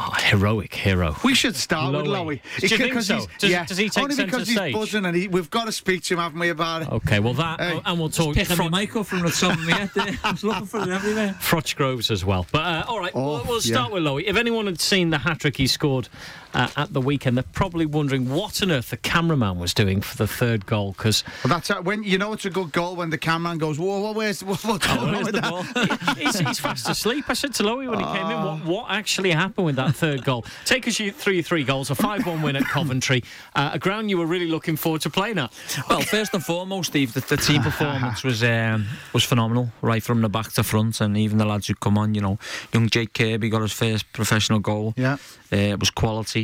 [0.00, 1.16] Oh, heroic hero.
[1.24, 2.40] We should start with Lowy.
[2.58, 3.26] Do you think so?
[3.38, 3.64] Does, yeah.
[3.64, 4.72] does he take Only because he's stage?
[4.72, 6.88] buzzing and he, we've got to speak to him, haven't we, about it?
[6.92, 7.80] Okay, well that, Hey.
[7.84, 10.16] and we'll talk Pick from Michael from the top of my head there.
[10.22, 11.34] I was looking for it everywhere.
[11.40, 12.46] Frotch Groves as well.
[12.52, 13.72] But uh, all right, Oh, we'll, we'll yeah.
[13.74, 14.22] start with Lowy.
[14.24, 16.08] If anyone had seen the hat trick he scored
[16.54, 20.16] uh, at the weekend, they're probably wondering what on earth the cameraman was doing for
[20.16, 23.10] the third goal because Well, that's how- when you know it's a good goal when
[23.10, 26.14] the cameraman goes, "Whoa, whoa where's what, what's going on where's with the that?" ball?
[26.16, 27.24] he's, he's fast asleep.
[27.28, 30.24] I said to Lowy when he came in, what, what actually happened with that third
[30.24, 30.44] goal?
[30.64, 33.22] Take us you three three goals, a five one win at Coventry,
[33.54, 35.52] uh, a ground you were really looking forward to playing at.
[35.88, 40.20] Well, first and foremost, Steve, the, the team performance was um, was phenomenal, right from
[40.22, 42.14] the back to front, and even the lads who come on.
[42.14, 42.38] You know,
[42.72, 44.94] young Jake Kirby got his first professional goal.
[44.96, 45.16] Yeah.
[45.52, 46.37] Uh, it was quality.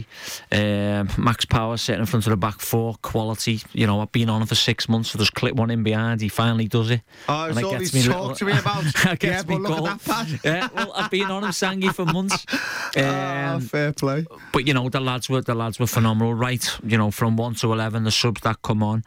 [0.53, 3.61] Um, Max Power sitting in front of the back four, quality.
[3.73, 6.20] You know, I've been on him for six months, so just clip one in behind.
[6.20, 7.01] He finally does it.
[7.28, 8.84] Oh, And it's it gets me to me about.
[9.14, 10.41] It yeah, me look at that pad.
[10.45, 12.45] Yeah, well, I've been on him, Sangy, for months.
[12.97, 14.25] Ah, Um, fair play.
[14.53, 16.64] but you know the lads were the lads were phenomenal, right?
[16.84, 19.03] You know from one to eleven, the subs that come on,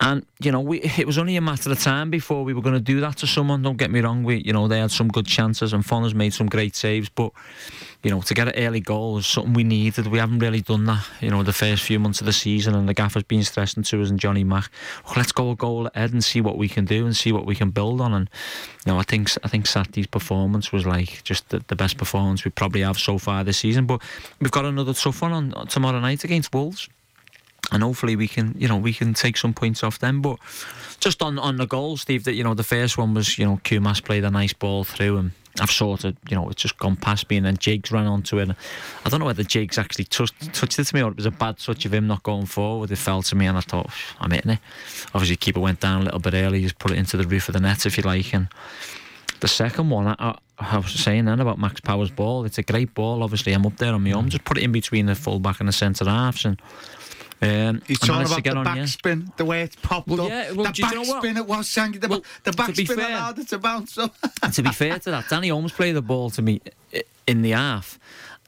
[0.00, 2.74] and you know we it was only a matter of time before we were going
[2.74, 3.62] to do that to someone.
[3.62, 6.32] Don't get me wrong, we you know they had some good chances and Fonner's made
[6.32, 7.32] some great saves, but
[8.02, 10.06] you know to get an early goal is something we needed.
[10.06, 12.88] We haven't really done that, you know, the first few months of the season, and
[12.88, 14.70] the gaffer's been stressing to us and Johnny Mack.
[15.06, 17.44] "Oh, let's go a goal ahead and see what we can do and see what
[17.44, 18.14] we can build on.
[18.14, 18.30] And
[18.86, 22.44] you know I think I think Saturday's performance was like just the, the best performance
[22.44, 23.84] we probably have so far this season.
[23.84, 24.00] But
[24.40, 26.88] we've got another tough one on tomorrow night against Wolves.
[27.72, 30.22] And hopefully we can, you know, we can take some points off them.
[30.22, 30.38] But
[30.98, 33.60] just on, on the goal, Steve, that you know, the first one was, you know,
[33.64, 35.30] Kumas played a nice ball through and
[35.60, 38.38] I've sort of, you know, it's just gone past me and then Jakes ran onto
[38.38, 38.50] it.
[39.04, 41.30] I don't know whether Jakes actually touched, touched it to me or it was a
[41.30, 42.90] bad touch of him not going forward.
[42.90, 43.90] It fell to me and I thought,
[44.20, 44.58] I'm hitting it.
[45.14, 47.54] Obviously, keeper went down a little bit early, just put it into the roof of
[47.54, 48.32] the net, if you like.
[48.32, 48.48] And
[49.40, 52.44] the second one, I, I, was saying then about Max Power's ball.
[52.44, 53.22] It's a great ball.
[53.22, 54.28] Obviously, I'm up there on my own.
[54.28, 56.44] Just put it in between the full back and the centre halves.
[56.44, 56.60] And
[57.42, 58.76] um, He's I talking to about get the yeah.
[58.76, 60.28] backspin, the way it's popped Well, up.
[60.28, 62.00] yeah, well, the you know backspin it was, Sanky.
[62.00, 64.14] The, Well, the backspin allowed it to bounce up.
[64.42, 66.60] And to be fair to that, Danny Holmes played the ball to me
[67.26, 67.98] in the half,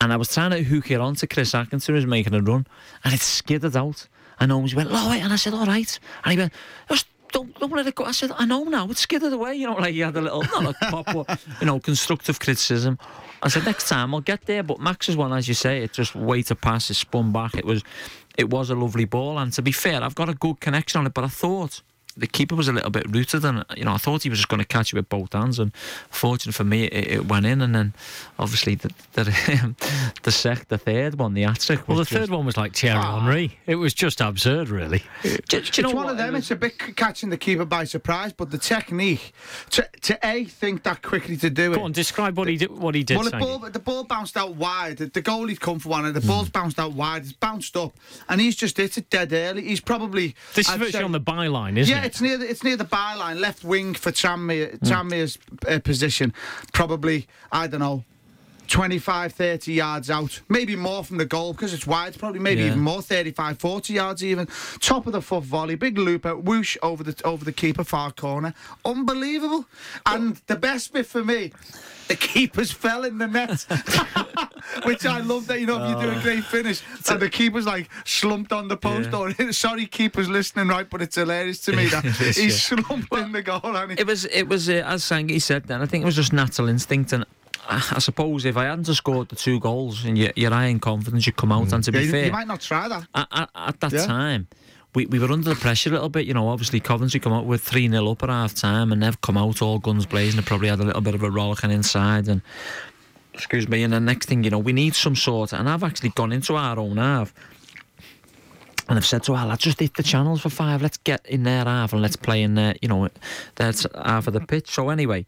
[0.01, 2.41] and I was trying to hook it on to Chris Atkinson, who was making a
[2.43, 2.67] run,
[3.05, 4.09] and it skidded out.
[4.41, 5.99] And Holmes went, low it, and I said, all right.
[6.25, 6.53] And he went,
[6.89, 8.05] just don't, don't let it go.
[8.05, 9.55] I said, I know now, it's skidded away.
[9.55, 12.99] You know, like he had a little, not a pop, but, you know, constructive criticism.
[13.41, 14.65] I said, next time I'll get there.
[14.65, 17.55] But Max's one, as you say, it just way to pass, it spun back.
[17.55, 17.85] It was,
[18.37, 19.39] it was a lovely ball.
[19.39, 21.83] And to be fair, I've got a good connection on it, but I thought
[22.17, 24.49] the keeper was a little bit rooted, and you know I thought he was just
[24.49, 25.59] going to catch it with both hands.
[25.59, 25.75] And
[26.11, 27.61] fortunate for me, it, it went in.
[27.63, 27.95] And then
[28.39, 29.75] obviously the the
[30.23, 31.87] the sec, the third one, the hat trick.
[31.89, 33.21] Well, the was third one was like Thierry Ah.
[33.21, 33.59] Henry.
[33.67, 35.03] It was just absurd, really.
[35.23, 36.11] Do, do you it's know one what?
[36.13, 36.35] of them.
[36.35, 39.33] It's a bit catching the keeper by surprise, but the technique
[39.71, 41.77] to, to a think that quickly to do it.
[41.77, 42.71] Go on, describe what he did.
[42.71, 43.17] What he did.
[43.19, 44.99] Well, the ball, the ball bounced out wide.
[44.99, 46.53] The, the goalie's come for one, and the ball's Hmm.
[46.53, 47.23] bounced out wide.
[47.23, 47.95] It's bounced up,
[48.29, 49.63] and he's just hit it dead early.
[49.63, 52.02] He's probably This is I'd virtually on the byline, isn't yeah, it?
[52.05, 54.87] It's near the, it's near the byline, left wing for Tranmere, Hmm.
[54.87, 56.33] Tranmere's uh, position.
[56.73, 58.05] Probably I don't know.
[58.69, 62.69] 25, 30 yards out, maybe more from the goal because it's wide, probably maybe Yeah.
[62.69, 64.49] even more, 35, 40 yards even.
[64.81, 68.13] Top of the foot volley, big loop out, whoosh over the over the keeper far
[68.13, 68.55] corner.
[68.85, 69.67] Unbelievable.
[70.07, 71.53] And the best bit for me,
[72.13, 73.67] the keepers fell in the net.
[74.85, 77.67] Which I love that, you know, if you do a great finish and the keeper's
[77.67, 79.19] like slumped on the post Yeah.
[79.19, 82.39] or sorry keepers listening right, but it's hilarious to me that is, he's
[82.71, 82.77] yeah.
[82.85, 85.65] slumped in the goal and he, It was, it was, uh, as Sangi said.
[85.65, 87.25] Then I think it was just natural instinct, and
[87.69, 91.37] I, suppose if I hadn't scored the two goals and you're, you're in confidence, you'd
[91.37, 91.73] come out.
[91.73, 93.07] And to be fair, you might not try that.
[93.15, 94.07] at, at, at that Yeah.
[94.07, 94.49] time,
[94.95, 96.27] we, we were under the pressure a little bit.
[96.27, 99.21] You know, obviously Coventry come up with 3 0 up at half time and they've
[99.21, 100.41] come out all guns blazing.
[100.41, 102.29] They probably had a little bit of a rollicking inside.
[102.29, 102.43] And,
[103.33, 105.53] excuse me, and the next thing, you know, we need some sort.
[105.53, 107.33] And I've actually gone into our own half.
[108.89, 110.83] And I've said to Al, let's just hit the channels for five.
[110.83, 113.09] Let's get in their half and let's play in there, you know,
[113.55, 114.71] that's half of the pitch.
[114.71, 115.25] So anyway,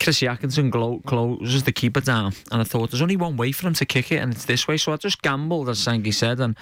[0.00, 3.74] Chris Atkinson closes the keeper down, and I thought there's only one way for him
[3.74, 4.76] to kick it, and it's this way.
[4.76, 6.56] So I just gambled, as Sangi said, and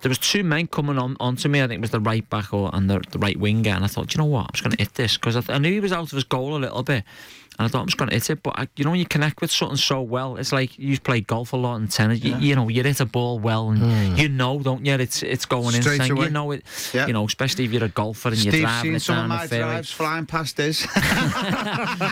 [0.00, 1.62] there was two men coming on onto me.
[1.62, 3.88] I think it was the right back or and the, the right winger, and I
[3.88, 5.58] thought, "Do you know what, I'm just going to hit this because I, th- I
[5.58, 7.04] knew he was out of his goal a little bit.
[7.58, 9.06] And I thought I'm just going to hit it, but I, you know when you
[9.06, 12.22] connect with something so well, it's like you play golf a lot and tennis.
[12.22, 14.16] You, you know you hit a ball well, and hmm.
[14.16, 14.94] you know, don't you?
[14.94, 15.80] It's it's going.
[15.82, 16.12] Straight in.
[16.12, 16.26] away.
[16.26, 16.62] You know it.
[16.94, 17.08] Yeah.
[17.08, 19.22] You know, especially if you're a golfer and you're Steve's driving seen it some of
[19.22, 20.86] down the my drives flying past his.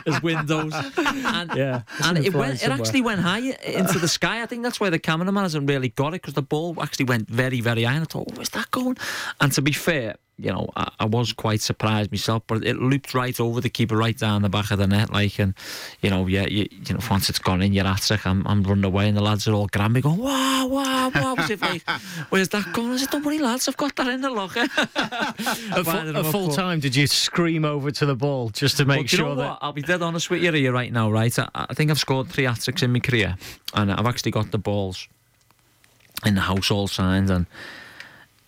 [0.05, 0.73] There's windows.
[0.75, 2.63] And, Yeah, and it's it flying went.
[2.65, 4.43] It actually went high into the sky.
[4.43, 7.29] I think that's why the cameraman hasn't really got it because the ball actually went
[7.29, 7.95] very, very high.
[7.95, 8.97] And I thought, oh, where's that going?
[9.41, 13.15] And to be fair, you know, I, I was quite surprised myself, but it looped
[13.15, 15.55] right over the keeper, right down the back of the net, like, and
[16.03, 18.27] you know, yeah, you, you know, once it's gone in, you're at it.
[18.27, 21.35] I'm, I'm running away, and the lads are all grabbing me, going, wow, wow, wow.
[21.39, 21.89] As if like,
[22.31, 22.93] where's that going?
[22.93, 24.67] I said, don't worry, lads, I've got that in the locker.
[24.97, 28.99] At, full, at full time, did you scream over to the ball just to make
[28.99, 29.51] Well, sure that?
[29.51, 29.59] what?
[29.63, 31.37] I'll be dead honest with you here right now, right?
[31.39, 33.37] I, I think I've scored three hat tricks in my career,
[33.75, 35.09] and I've actually got the balls
[36.25, 37.31] in the house all signed.
[37.31, 37.47] And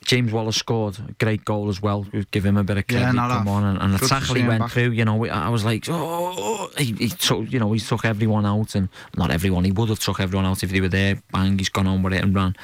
[0.09, 2.07] James Wallace scored a great goal as well.
[2.31, 3.13] Give him a bit of Yeah, credit.
[3.17, 3.55] not come off.
[3.57, 4.71] on, and, and the tackle he went back.
[4.71, 4.93] through.
[4.93, 8.75] You know, I was like, oh, he, he took, you know, he took everyone out,
[8.75, 8.89] and
[9.19, 9.65] not everyone.
[9.65, 11.23] He would have took everyone out if they were there.
[11.31, 12.57] Bang, he's gone on with it and ran.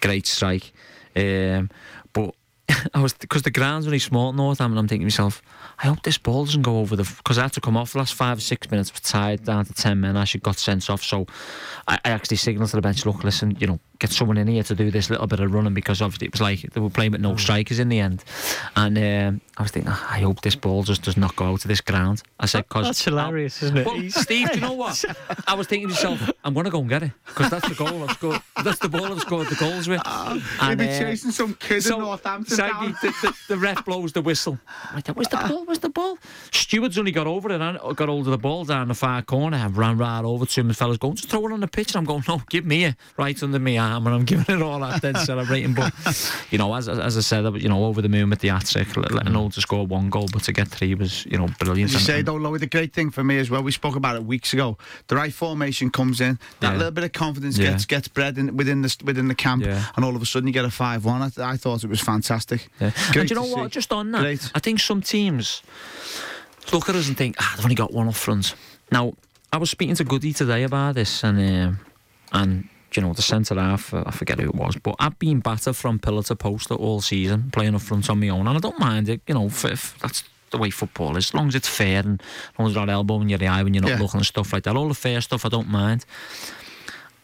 [0.00, 0.72] Great strike.
[1.16, 1.68] Um,
[2.94, 4.78] I was because the ground's really small at Northampton.
[4.78, 5.42] I'm thinking to myself,
[5.78, 7.98] I hope this ball doesn't go over the because I had to come off the
[7.98, 8.92] last five or six minutes.
[8.92, 10.16] Was tired down to ten men.
[10.16, 11.02] I should got sent off.
[11.02, 11.26] So
[11.86, 14.62] I, I actually signalled to the bench, look, listen, you know, get someone in here
[14.62, 17.12] to do this little bit of running because obviously it was like they were playing
[17.12, 18.24] with no strikers in the end.
[18.76, 21.60] And um, I was thinking, "Ah, I hope this ball just does not go out
[21.60, 22.22] to this ground.
[22.40, 23.86] I said, because That's hilarious, isn't it?
[23.86, 25.04] well, Steve, do you know what?
[25.46, 27.74] I was thinking to myself, I'm going to go and get it because that's the
[27.74, 28.40] goal I've scored.
[28.62, 30.00] That's the ball I've scored the goals with.
[30.06, 32.53] He'd be uh, chasing some kid in Northampton.
[32.56, 32.96] So down.
[33.02, 34.58] the, the, the ref blows the whistle.
[34.92, 35.48] I thought, where's the ah.
[35.48, 35.64] ball?
[35.64, 36.18] Where's the ball?
[36.50, 39.56] Stewards only got over it and got hold of the ball down the far corner
[39.56, 40.68] and ran right over to him.
[40.68, 41.94] The fella's going, just throw it on the pitch.
[41.94, 44.06] And I'm going, no, give me it right under my arm.
[44.06, 45.74] And I'm giving it all out then celebrating.
[45.74, 45.92] But,
[46.50, 48.96] you know, as, as I said, you know, over the moon with the hat trick,
[48.96, 51.90] let- letting hold to score one goal, but to get three was, you know, brilliant.
[51.90, 53.72] As you And- say, and- though, Louis, the great thing for me as well, we
[53.72, 54.78] spoke about it weeks ago.
[55.08, 56.76] The right formation comes in, that Yeah.
[56.78, 57.70] little bit of confidence Yeah.
[57.70, 59.84] gets gets bred in, within the within the camp, Yeah.
[59.96, 61.22] and all of a sudden you get a five-one.
[61.22, 62.43] I, I thought it was fantastic.
[62.52, 62.90] Yeah.
[63.14, 63.64] And you know what?
[63.64, 63.68] see.
[63.70, 64.50] Just on that, Great.
[64.54, 65.62] I think some teams
[66.72, 68.54] look at us and think, ah, they've only got one up front.
[68.90, 69.14] Now,
[69.52, 71.80] I was speaking to Goody today about this, and um,
[72.32, 75.40] and you know the centre half, uh, I forget who it was, but I've been
[75.40, 78.60] battered from pillar to post all season, playing up front on my own, and I
[78.60, 79.20] don't mind it.
[79.26, 82.20] You know, if, if that's the way football is, as long as it's fair and
[82.22, 83.98] as long as you're not elbowing your eye when you're not Yeah.
[84.00, 84.76] looking and stuff like that.
[84.76, 86.04] All the fair stuff, I don't mind.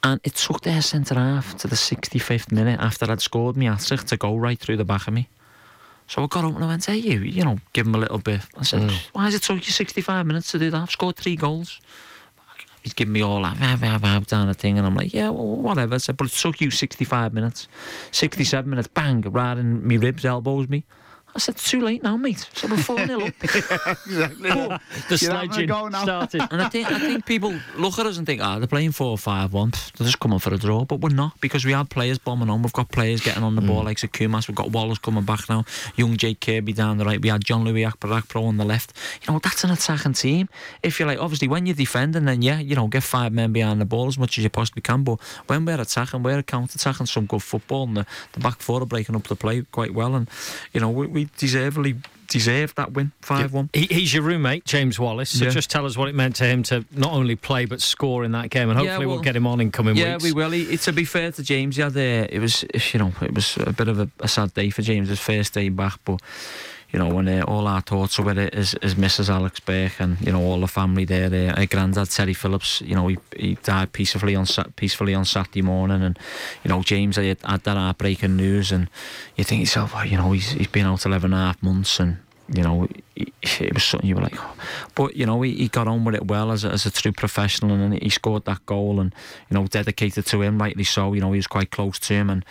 [0.02, 3.80] And it took their centre half to the 65th minute after I'd scored me hat
[3.80, 5.28] to go right through the back of me.
[6.06, 8.18] So I got up and I went, hey, you, you know, give him a little
[8.18, 8.40] bit.
[8.58, 9.08] I said, mm.
[9.12, 10.82] why has it took you 65 minutes to do that?
[10.82, 11.80] I've scored three goals.
[12.82, 15.28] He's giving me all that "Vah, vah, vah," down the thing, and I'm like, yeah,
[15.28, 15.96] well, whatever.
[15.96, 17.68] I said, but it took you 65 minutes.
[18.10, 20.84] 67 minutes, bang, right in me ribs, elbows me.
[21.34, 22.48] I said, it's too late now, mate.
[22.54, 23.34] So said, we're 4 0 up.
[23.42, 24.50] exactly.
[24.50, 26.42] The You're having a sledging started.
[26.50, 29.10] And I think I think people look at us and think, ah, they're playing four
[29.10, 29.70] or five one.
[29.96, 32.62] They're just coming for a draw, but we're not because we have players bombing on.
[32.62, 34.48] We've got players getting on the ball like Sakumas.
[34.48, 35.64] We've got Wallace coming back now.
[35.96, 37.20] Young Jake Kirby down the right.
[37.20, 38.92] We had Jean-Louis Akpa Akpro on the left.
[39.22, 40.48] You know that's an attacking team.
[40.82, 43.80] If you're like, obviously, when you're defending, then yeah, you know, get five men behind
[43.80, 45.04] the ball as much as you possibly can.
[45.04, 48.82] But when we're attacking, we're counter attacking some good football, and the, the back four
[48.82, 50.14] are breaking up the play quite well.
[50.14, 50.28] And
[50.72, 51.96] you know, we, we deservedly
[52.28, 53.68] deserved that win, five one.
[53.72, 55.30] He, he's your roommate, James Wallace.
[55.30, 55.50] So Yeah.
[55.50, 58.30] just tell us what it meant to him to not only play but score in
[58.32, 60.24] that game, and Yeah, hopefully well, we'll get him on in coming Yeah, weeks.
[60.24, 60.50] Yeah, we will.
[60.50, 63.72] He, to be fair to James, he had it was you know it was a
[63.72, 66.20] bit of a, a sad day for James, his first day back, but.
[66.92, 69.28] You know, when uh, all our thoughts are with it is, is Mrs.
[69.28, 71.26] Alex Burke and you know all the family there.
[71.26, 72.80] Uh, her granddad Terry Phillips.
[72.80, 76.18] You know, he, he died peacefully on peacefully on Saturday morning, and
[76.64, 78.88] you know James had, had that heartbreaking news, and
[79.36, 82.00] you think yourself, oh, you know, he's he's been out 11 and a half months,
[82.00, 82.18] and
[82.52, 84.54] you know, it was something you were like, oh.
[84.96, 87.12] but you know, he, he got on with it well as a, as a true
[87.12, 89.14] professional, and he scored that goal, and
[89.48, 91.12] you know, dedicated to him, rightly so.
[91.12, 92.44] You know, he was quite close to him, and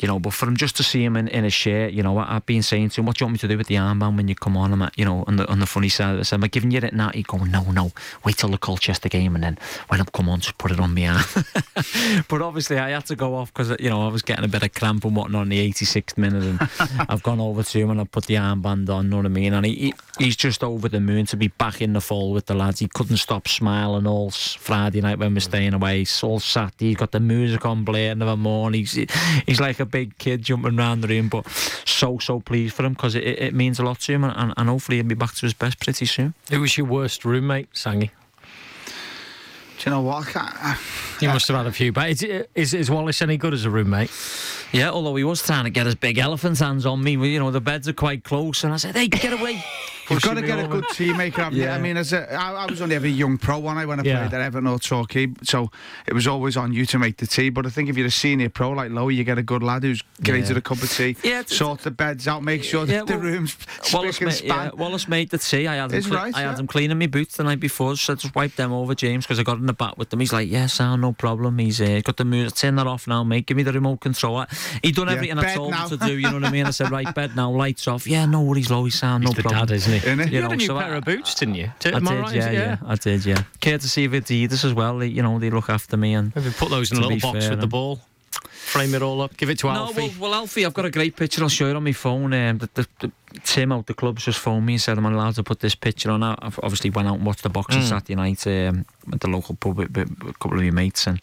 [0.00, 2.16] you know, but for him just to see him in, in a shirt, you know,
[2.18, 3.74] I, I've been saying to him, what do you want me to do with the
[3.74, 4.72] armband when you come on?
[4.72, 6.70] I'm at, you know, on the on the funny side of it, am I giving
[6.70, 7.10] you it now?
[7.10, 7.92] He going, no, no,
[8.24, 10.94] wait till the Colchester game, and then when I come on, just put it on
[10.94, 11.22] me arm.
[12.28, 14.62] but obviously, I had to go off because you know I was getting a bit
[14.62, 16.68] of cramp and whatnot in the 86th minute, and
[17.08, 19.10] I've gone over to him and I put the armband on.
[19.10, 19.52] Know what I mean?
[19.52, 22.46] And he, he he's just over the moon to be back in the fold with
[22.46, 22.80] the lads.
[22.80, 25.42] He couldn't stop smiling all Friday night when we're mm.
[25.42, 25.98] staying away.
[25.98, 26.88] He's all Saturday.
[26.88, 28.80] He's got the music on blaring of a morning.
[28.80, 28.92] He's
[29.46, 31.48] he's like a big kid jumping around the room, but
[31.84, 34.34] so so pleased for him because it, it, it means a lot to him, and,
[34.36, 36.34] and, and hopefully he'll be back to his best pretty soon.
[36.50, 38.10] Who was your worst roommate, Sangi?
[39.78, 40.28] Do you know what?
[40.28, 40.78] I can't, I,
[41.22, 41.90] You must have had a few.
[41.90, 42.22] But is,
[42.54, 44.10] is, is Wallace any good as a roommate?
[44.72, 47.12] Yeah, although he was trying to get his big elephant hands on me.
[47.12, 49.64] You know, the beds are quite close, and I said, "Hey, get away!"
[50.10, 51.64] You've got to Pushing me get a good teammate, haven't you?
[51.64, 51.74] Yeah.
[51.74, 54.00] I mean, as a, I, I was only ever a young pro when I when
[54.00, 54.20] I Yeah.
[54.28, 55.70] played at Everton or Torquay, so
[56.06, 57.50] it was always on you to make the tea.
[57.50, 59.82] But I think if you're a senior pro like Lowe, you get a good lad
[59.84, 60.56] who's created Yeah.
[60.58, 63.18] a cup of tea, Yeah, it's- sort the beds out, make sure that Yeah, the
[63.18, 63.56] room's
[63.92, 64.70] Wallace, spick and ma- yeah.
[64.74, 65.66] Wallace made the tea.
[65.66, 66.58] I had him, cle- right, I had yeah.
[66.58, 69.38] him cleaning my boots the night before, so I just wiped them over, James, because
[69.38, 70.20] I got in the back with them.
[70.20, 72.56] He's like, "Yeah, sound no problem." He's uh, got the music.
[72.56, 73.46] Turn that off now, mate.
[73.46, 74.44] Give me the remote control.
[74.82, 75.88] He done Yeah, everything I told now.
[75.88, 76.18] him to do.
[76.18, 76.66] You know what I mean?
[76.66, 78.88] I said, "Right, bed now, lights off." Yeah, no worries, Low.
[78.88, 79.66] sound He's no the problem.
[79.66, 79.99] dad, isn't he?
[80.04, 80.24] Isn't he?
[80.26, 81.70] You You had a new so pair I- of boots, didn't you?
[81.78, 82.34] Did, I am I did, right?
[82.34, 83.42] yeah, yeah, I did, yeah.
[83.60, 84.98] Courtesy of Adidas as well.
[84.98, 86.34] They, you know, they look after me and.
[86.34, 88.00] Maybe put those in a little box fair, with the ball.
[88.52, 89.36] Frame it all up.
[89.36, 90.00] Give it to No, Alfie.
[90.00, 91.42] well, well, Alfie, I've got a great picture.
[91.42, 92.32] I'll show you on my phone.
[92.32, 95.34] Um, the, the, the, Tim out the club's just phoned me and said I'm allowed
[95.36, 96.22] to put this picture on.
[96.22, 97.88] I I've obviously went out and watched the boxing Mm.
[97.88, 101.20] Saturday night um, at the local pub with, with a couple of your mates and.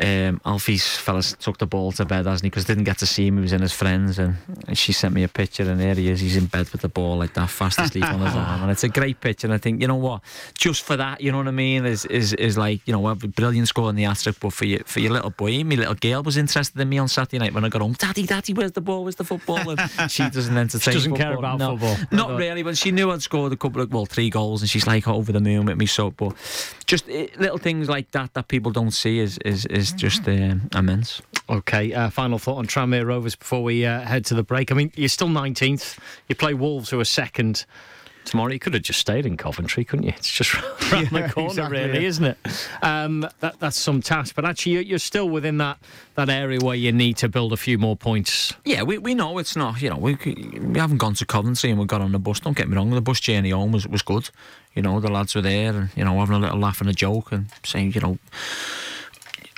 [0.00, 2.48] Um, Alfie's fellas took the ball to bed, hasn't he?
[2.50, 3.36] Because didn't get to see him.
[3.36, 6.08] He was in his friends, and, and she sent me a picture, and there he
[6.08, 6.20] is.
[6.20, 8.84] He's in bed with the ball like that, fast asleep on his arm, and it's
[8.84, 9.46] a great picture.
[9.46, 10.22] And I think, you know what?
[10.56, 11.84] Just for that, you know what I mean?
[11.84, 14.40] Is is is like, you know, a brilliant score in the asterisk.
[14.40, 17.08] But for your for your little boy, my little girl was interested in me on
[17.08, 17.92] Saturday night when I got home.
[17.92, 19.02] Daddy, Daddy, where's the ball?
[19.04, 19.58] Where's the football?
[19.68, 19.80] And
[20.10, 20.92] she doesn't entertain.
[20.92, 21.56] She doesn't care football.
[21.56, 21.76] about No.
[21.76, 22.06] football.
[22.10, 24.86] Not really, but she knew I'd scored a couple of well, three goals, and she's
[24.86, 25.84] like over the moon with me.
[25.84, 26.34] So, but
[26.86, 30.68] just eh, little things like that that people don't see is is is just um,
[30.76, 31.20] immense.
[31.50, 34.70] Okay, uh, final thought on Tranmere Rovers before we uh, head to the break.
[34.70, 35.98] I mean, you're still 19th.
[36.28, 37.64] You play Wolves, who are second
[38.24, 38.52] tomorrow.
[38.52, 40.12] You could have just stayed in Coventry, couldn't you?
[40.16, 40.54] It's just
[40.92, 42.08] around Yeah, the corner, exactly, really, yeah.
[42.08, 42.38] isn't it?
[42.80, 44.36] Um, that, that's some task.
[44.36, 45.78] But actually, you're, you're still within that,
[46.14, 48.54] that area where you need to build a few more points.
[48.64, 49.82] Yeah, we, we know it's not.
[49.82, 52.38] You know, we we haven't gone to Coventry and we got on the bus.
[52.40, 54.30] Don't get me wrong, the bus journey home was was good.
[54.74, 56.94] You know, the lads were there and you know having a little laugh and a
[56.94, 58.18] joke and saying, you know.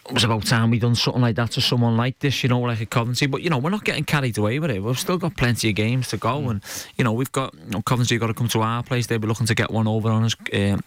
[0.06, 2.60] It was about time we done something like that to someone like this, you know,
[2.60, 3.26] like a Coventry.
[3.26, 4.82] But you know, we're not getting carried away with it.
[4.82, 6.62] We've still got plenty of games to go, and
[6.96, 9.06] you know, we've got you know, Coventry got to come to our place.
[9.06, 10.36] They'll be looking to get one over on us.
[10.52, 10.82] Um,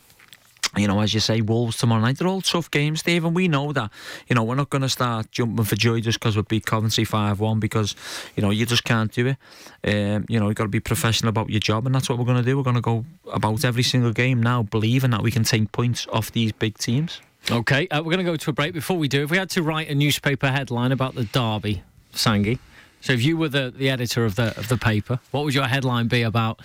[0.75, 2.17] you know, as you say, Wolves tomorrow night.
[2.17, 3.91] They're all tough games, Dave, and we know that.
[4.27, 7.03] You know, we're not going to start jumping for joy just because we beat Coventry
[7.03, 7.95] 5 1 because,
[8.35, 9.37] you know, you just can't do it.
[9.83, 12.25] Um, you know, you've got to be professional about your job, and that's what we're
[12.25, 12.57] going to do.
[12.57, 16.05] We're going to go about every single game now, believing that we can take points
[16.11, 17.21] off these big teams.
[17.49, 18.73] Okay, uh, we're going to go to a break.
[18.73, 21.81] Before we do, if we had to write a newspaper headline about the derby,
[22.13, 22.59] Sangi,
[22.99, 25.65] so if you were the, the editor of the of the paper, what would your
[25.65, 26.61] headline be about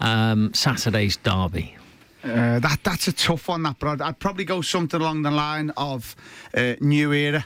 [0.00, 1.76] um, Saturday's derby?
[2.24, 5.30] Uh, that that's a tough one, that, but I'd, I'd probably go something along the
[5.30, 6.16] line of
[6.56, 7.44] uh, new era.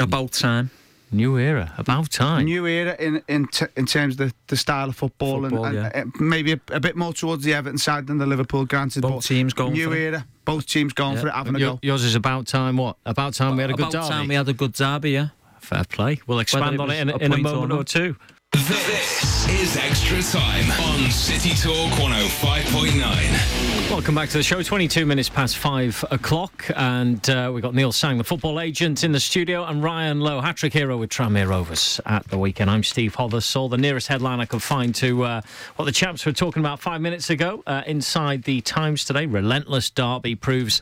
[0.00, 0.70] About time.
[1.14, 2.44] New era, about time.
[2.44, 5.74] New era in in, t- in terms of the, the style of football, Football, and,
[5.76, 5.90] yeah.
[5.94, 8.64] and maybe a, a bit more towards the Everton side than the Liverpool.
[8.66, 10.00] Granted, Both but teams going new for it.
[10.00, 10.26] era.
[10.44, 11.20] Both teams going Yeah.
[11.22, 11.78] for it, having a Your- go.
[11.82, 12.76] yours is about time.
[12.76, 14.08] What about time we had a good about derby?
[14.08, 15.28] time we had a good derby, yeah.
[15.60, 16.20] Fair play.
[16.26, 18.16] We'll expand it on it in, a in a point or moment or two.
[18.54, 23.90] This is Extra Time on City Talk 105.9.
[23.90, 24.62] Welcome back to the show.
[24.62, 29.10] 22 minutes past five o'clock, and uh, we've got Neil Sang, the football agent, in
[29.10, 32.70] the studio, and Ryan Lowe, hat trick hero with Tranmere Rovers at the weekend.
[32.70, 33.68] I'm Steve Hothersall.
[33.70, 35.40] The nearest headline I could find to uh,
[35.74, 39.90] what the chaps were talking about five minutes ago uh, inside the Times today relentless
[39.90, 40.80] derby proves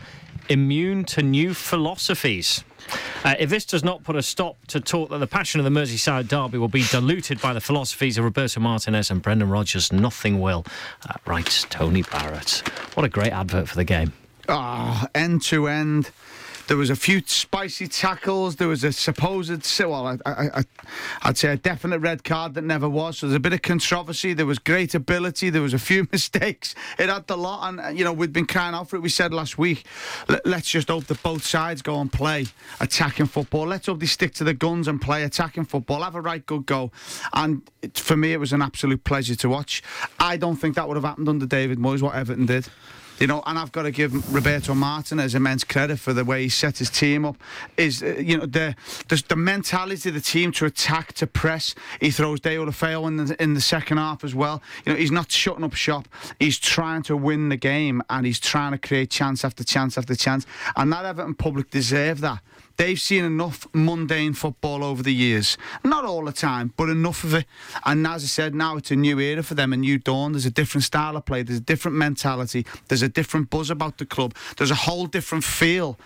[0.51, 2.65] immune to new philosophies.
[3.25, 5.71] Uh, if this does not put a stop to talk that the passion of the
[5.71, 10.41] Merseyside derby will be diluted by the philosophies of Roberto Martinez and Brendan Rodgers, nothing
[10.41, 10.65] will.
[11.09, 12.63] Uh, writes Tony Barrett.
[12.95, 14.13] What a great advert for the game.
[14.49, 16.11] Ah, end to end.
[16.73, 18.57] There was a few spicy tackles.
[18.57, 20.65] There was a supposed, well, I, I,
[21.21, 23.19] I'd say a definite red card that never was.
[23.19, 24.33] So there's a bit of controversy.
[24.33, 25.51] There was great ability.
[25.51, 26.75] There was a few mistakes.
[26.99, 29.01] It had the lot, and uh, you know we've been crying out for it.
[29.01, 29.85] We said last week,
[30.31, 32.47] let, let's just hope that both sides go and play
[32.81, 33.67] attacking football.
[33.67, 36.01] Let's hope they stick to the guns and play attacking football.
[36.01, 36.91] Have a right good go.
[37.35, 39.83] And for me, it was an absolute pleasure to watch.
[40.19, 42.01] I don't think that would have happened under David Moyes.
[42.01, 42.67] What Everton did.
[43.19, 46.49] You know, and I've got to give Roberto Martinez immense credit for the way he
[46.49, 47.37] set his team up.
[47.77, 48.75] Is uh, you know the,
[49.09, 51.75] the the mentality of the team to attack, to press.
[52.01, 54.63] He throws Deulofeo in the in the second half as well.
[54.85, 56.09] You know, he's not shutting up shop.
[56.39, 60.15] He's trying to win the game and he's trying to create chance after chance after
[60.15, 60.47] chance.
[60.77, 62.43] And that Everton public deserve that.
[62.77, 65.57] They've seen enough mundane football over the years.
[65.85, 67.47] Not all the time, but enough of it.
[67.85, 70.33] And as I said, now it's a new era for them, a new dawn.
[70.33, 73.99] There's a different style of play, there's a different mentality, there's a different buzz about
[73.99, 75.99] the club, there's a whole different feel.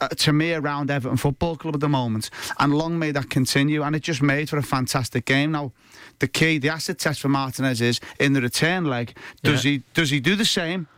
[0.00, 3.84] Uh, to me, around Everton Football Club at the moment, and long may that continue.
[3.84, 5.52] And it just made for a fantastic game.
[5.52, 5.70] Now,
[6.18, 9.16] the key, the acid test for Martinez is in the return leg.
[9.44, 9.70] Does Yeah.
[9.70, 10.88] he does he do the same,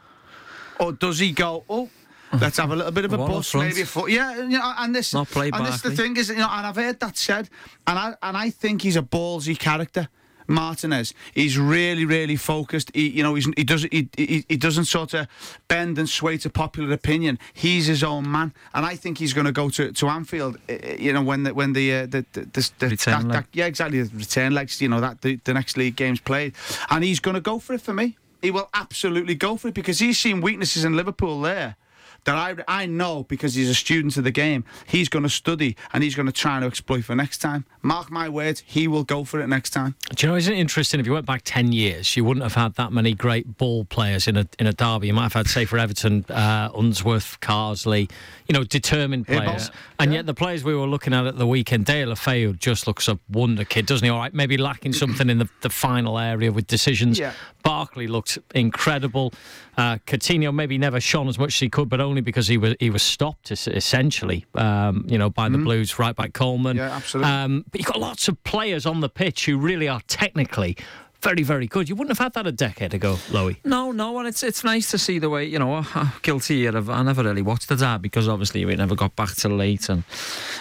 [0.78, 1.62] or does he go?
[1.68, 1.90] Oh,
[2.32, 4.10] Let's have a little bit of a One bust, maybe a foot.
[4.10, 6.66] Yeah, you know, and this, Not play and this the thing is, you know, and
[6.66, 7.48] I've heard that said,
[7.86, 10.08] and I and I think he's a ballsy character.
[10.46, 12.90] Martinez, he's really, really focused.
[12.92, 15.28] He, you know, he's, he doesn't, he, he, he doesn't sort of
[15.68, 17.38] bend and sway to popular opinion.
[17.54, 20.58] He's his own man, and I think he's going to go to, to Anfield.
[20.68, 22.40] uh, uh, You know, when the when the uh, the, the,
[22.78, 24.80] the, that, that, yeah, exactly, the return legs.
[24.80, 26.54] You know that the, the next league game's played,
[26.90, 28.16] and he's going to go for it for me.
[28.42, 31.76] He will absolutely go for it because he's seen weaknesses in Liverpool there
[32.24, 34.64] that I, I know because he's a student of the game.
[34.86, 37.64] He's going to study and he's going to try and exploit for next time.
[37.82, 39.94] Mark my words, he will go for it next time.
[40.14, 41.00] Do you know, isn't it interesting?
[41.00, 44.28] If you went back 10 years, you wouldn't have had that many great ball players
[44.28, 45.06] in a in a derby.
[45.06, 48.10] You might have had, say, for Everton, uh, Unsworth, Carsley,
[48.48, 49.70] you know, determined players.
[49.98, 53.18] And yet the players we were looking at at the weekend, Deulofeo just looks a
[53.30, 54.10] wonder kid, doesn't he?
[54.10, 57.18] All right, maybe lacking something in the, the final area with decisions.
[57.18, 57.32] Yeah.
[57.62, 59.32] Barkley looked incredible.
[59.76, 62.74] Uh, Coutinho maybe never shone as much as he could, but only because he was
[62.80, 66.76] he was stopped essentially, um, you know, by the Blues right back Coleman.
[66.76, 66.88] Mm-hmm.
[66.88, 67.32] Yeah, absolutely.
[67.32, 70.76] Um, but you've got lots of players on the pitch who really are technically
[71.22, 71.88] very, very good.
[71.88, 73.58] You wouldn't have had that a decade ago, Lowy.
[73.64, 75.84] No, no, and it's it's nice to see the way you know.
[75.94, 79.14] I'm guilty here of I never really watched the derby because obviously we never got
[79.16, 80.04] back till late and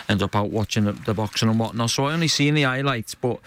[0.08, 1.90] ended up out watching the, the boxing and whatnot.
[1.90, 3.40] So I only seen the highlights, but.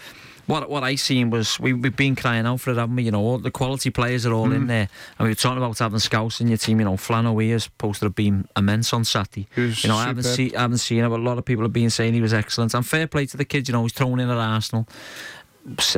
[0.45, 3.03] What, what I seen was we, we've been crying out for it, haven't we?
[3.03, 4.55] You know, the quality players are all Mm.
[4.55, 4.89] in there.
[5.17, 6.79] And we were talking about having scouts in your team.
[6.79, 9.47] You know, Flan is supposed to have been immense on Saturday.
[9.55, 10.35] You know, I haven't, superb.
[10.51, 12.33] see, I haven't seen it, but a lot of people have been saying he was
[12.33, 12.73] excellent.
[12.73, 14.87] And fair play to the kids, you know, he's thrown in at Arsenal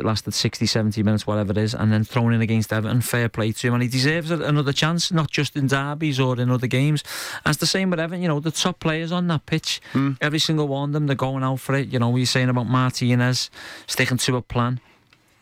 [0.02, 3.00] lasted 60, 70 minutes, whatever it is, and then thrown in against Everton.
[3.00, 6.50] Fair play to him, and he deserves another chance, not just in derbies or in
[6.50, 7.02] other games.
[7.44, 8.22] And it's the same with Everton.
[8.22, 10.12] You know, the top players on that pitch, hmm.
[10.20, 11.88] every single one of them, they're going out for it.
[11.88, 13.50] You know, we are saying about Martinez
[13.86, 14.80] sticking to a plan.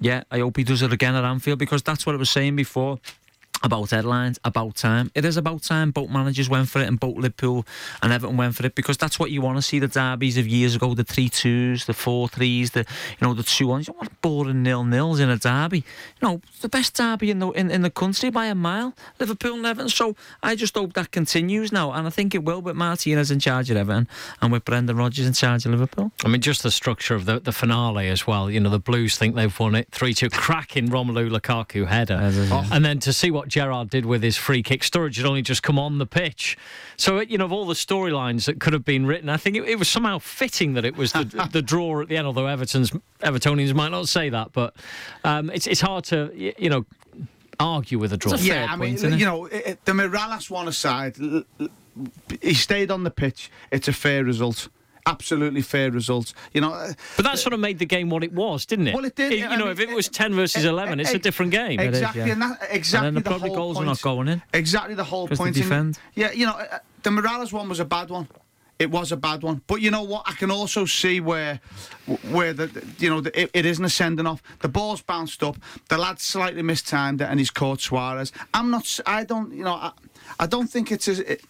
[0.00, 2.56] Yeah, I hope he does it again at Anfield because that's what I was saying
[2.56, 2.98] before.
[3.64, 5.10] About headlines, about time.
[5.14, 5.90] It is about time.
[5.90, 7.66] Both managers went for it, and both Liverpool
[8.02, 9.78] and Everton went for it because that's what you want to see.
[9.78, 13.42] The derbies of years ago, the three twos, the four threes, the you know the
[13.42, 13.88] two ones.
[13.88, 15.78] You don't want boring nil nils in a derby.
[15.78, 18.94] You know the best derby in the in, in the country by a mile.
[19.18, 19.88] Liverpool and Everton.
[19.88, 23.40] So I just hope that continues now, and I think it will with Martinez in
[23.40, 24.08] charge of Everton
[24.42, 26.12] and with Brendan Rodgers in charge of Liverpool.
[26.22, 28.50] I mean, just the structure of the, the finale as well.
[28.50, 32.18] You know, the Blues think they've won it 3 2, cracking Romelu Lukaku header.
[32.18, 32.66] Header, yeah.
[32.70, 35.62] And then to see what Gerrard did with his free kick, Sturridge had only just
[35.62, 36.58] come on the pitch.
[36.96, 39.62] So, you know, of all the storylines that could have been written, I think it,
[39.68, 42.90] it was somehow fitting that it was the, the draw at the end, although Everton's
[43.22, 44.52] Evertonians might not say that.
[44.52, 44.74] But
[45.22, 46.84] um, it's, it's hard to, you know,
[47.60, 48.32] argue with a draw.
[48.34, 50.66] It's a Yeah, fair I mean, point, isn't you know, it, it- the Mirallas one
[50.66, 51.68] aside, l- l-
[52.42, 53.50] he stayed on the pitch.
[53.70, 54.68] It's a fair result.
[55.06, 56.32] Absolutely fair results.
[56.54, 58.94] You know, uh, But that sort of made the game what it was, didn't it?
[58.94, 59.32] Well, it did.
[59.32, 61.78] you I know, mean, if it was 10 versus it- 11, it's a different game.
[61.78, 62.32] is, exactly, yeah.
[62.32, 63.86] and that exactly and then the, the probably whole goals point.
[63.86, 64.42] are not going in.
[64.54, 65.56] Exactly the whole they point.
[65.56, 65.98] in- defend.
[66.14, 68.28] yeah, you know, uh, the Mirallas one was a bad one.
[68.76, 70.24] It was a bad one, but you know what?
[70.26, 71.60] I can also see where,
[72.30, 74.42] where the the- you know the, it, it isn't a sending off.
[74.60, 75.56] The ball's bounced up.
[75.88, 78.32] The lad slightly mistimed it, and he's caught Suarez.
[78.52, 78.98] I'm not.
[79.06, 79.52] I don't.
[79.52, 79.74] You know.
[79.74, 79.92] I,
[80.40, 81.42] I don't think it's as, it,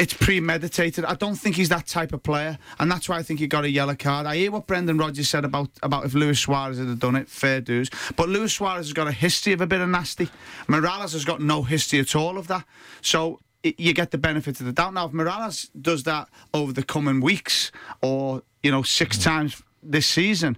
[0.00, 1.04] it's premeditated.
[1.04, 3.64] I don't think he's that type of player, and that's why I think he got
[3.64, 4.24] a yellow card.
[4.24, 7.60] I hear what Brendan Rodgers said about about if Luis Suarez had done it, fair
[7.60, 7.90] dues.
[8.16, 10.30] But Luis Suarez has got a history of a bit of nasty.
[10.68, 12.64] Mirallas has got no history at all of that.
[13.02, 14.94] So you get the benefit of the doubt.
[14.94, 19.24] Now, if Mirallas does that over the coming weeks, or you know, six mm.
[19.24, 20.56] times this season.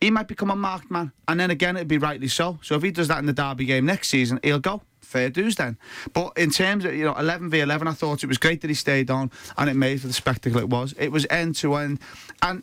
[0.00, 2.58] He might become a marked man, and then again it'd be rightly so.
[2.62, 5.56] So if he does that in the Derby game next season, he'll go fair dues
[5.56, 5.76] then.
[6.12, 8.68] But in terms of you know 11 v 11, I thought it was great that
[8.68, 10.94] he stayed on, and it made for the spectacle it was.
[10.98, 11.98] It was end to end,
[12.42, 12.62] and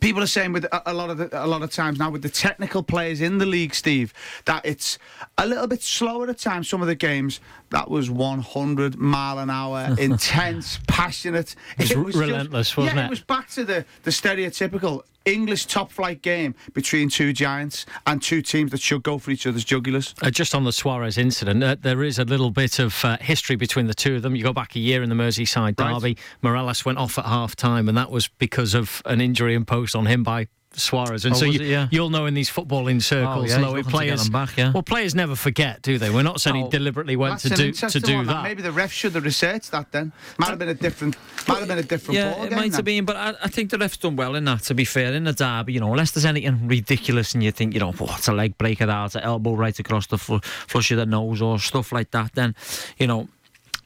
[0.00, 2.22] people are saying with a, a lot of the, a lot of times now with
[2.22, 4.12] the technical players in the league, Steve,
[4.44, 4.98] that it's
[5.38, 6.68] a little bit slower at times.
[6.68, 11.54] Some of the games that was 100 mile an hour, intense, passionate.
[11.78, 13.06] was It just- relentless, wasn't yeah, it?
[13.06, 15.02] it was back to the the stereotypical.
[15.26, 19.46] English top flight game between two giants and two teams that should go for each
[19.46, 20.14] other's jugulars.
[20.22, 23.56] Uh, just on the Suarez incident, uh, there is a little bit of uh, history
[23.56, 24.36] between the two of them.
[24.36, 25.92] You go back a year in the Merseyside Right.
[25.94, 29.96] derby, Mirallas went off at half time, and that was because of an injury imposed
[29.96, 31.24] on him by Suarez.
[31.24, 31.66] And Oh, so you, it?
[31.66, 31.88] Yeah.
[31.90, 34.72] you'll know in these footballing oh, circles, yeah, Lowy, looking to get players, back, yeah.
[34.72, 36.10] well, players never forget, do they?
[36.10, 38.26] We're not saying Oh, he deliberately went to do to do one.
[38.26, 38.42] that.
[38.44, 40.12] Maybe the ref should have researched that then.
[40.38, 41.16] Might have been a different.
[41.48, 42.72] Might have been a different Yeah, ball it game might then.
[42.72, 44.62] have been, but I, I think the ref's done well in that.
[44.64, 47.74] To be fair, in the derby, you know, unless there's anything ridiculous and you think,
[47.74, 50.96] you know, oh, a leg breaker, that's an elbow right across the fl- flush of
[50.98, 52.54] the nose or stuff like that, then,
[52.98, 53.28] you know.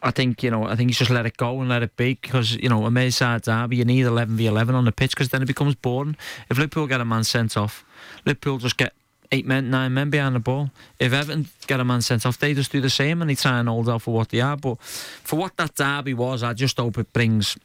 [0.02, 0.64] I think you know.
[0.64, 2.90] I think he's just let it go and let it be because you know a
[2.90, 3.76] Merseyside derby.
[3.76, 6.16] You need eleven v eleven on the pitch because then it becomes boring.
[6.48, 7.84] If Liverpool get a man sent off,
[8.24, 8.94] Liverpool just get
[9.32, 10.70] eight men, nine men behind the ball.
[10.98, 13.58] If Everton get a man sent off, they just do the same and they try
[13.58, 14.56] and hold out for what they are.
[14.56, 17.56] But for what that derby was, I just hope it brings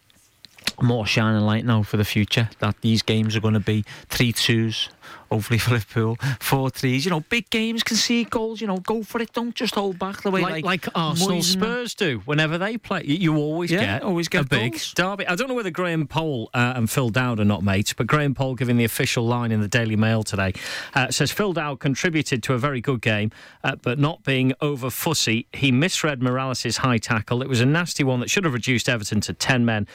[0.81, 4.33] more shining light now for the future that these games are going to be three
[4.33, 4.89] twos
[5.29, 9.03] hopefully for Liverpool four threes you know big games can see goals you know go
[9.03, 12.57] for it don't just hold back the way like, like, like Arsenal Spurs do whenever
[12.57, 13.03] they play.
[13.05, 14.93] You, you always Yeah, get always get a big goals.
[14.93, 15.27] derby.
[15.27, 18.33] I don't know whether Graham Pole uh, and Phil Dowd are not mates, but Graham
[18.33, 20.53] Pole giving the official line in the Daily Mail today
[20.93, 23.31] uh, says Phil Dowd contributed to a very good game,
[23.63, 25.47] uh, but not being over fussy.
[25.53, 27.41] He misread Mirallas' high tackle.
[27.41, 29.87] It was a nasty one that should have reduced Everton to ten men.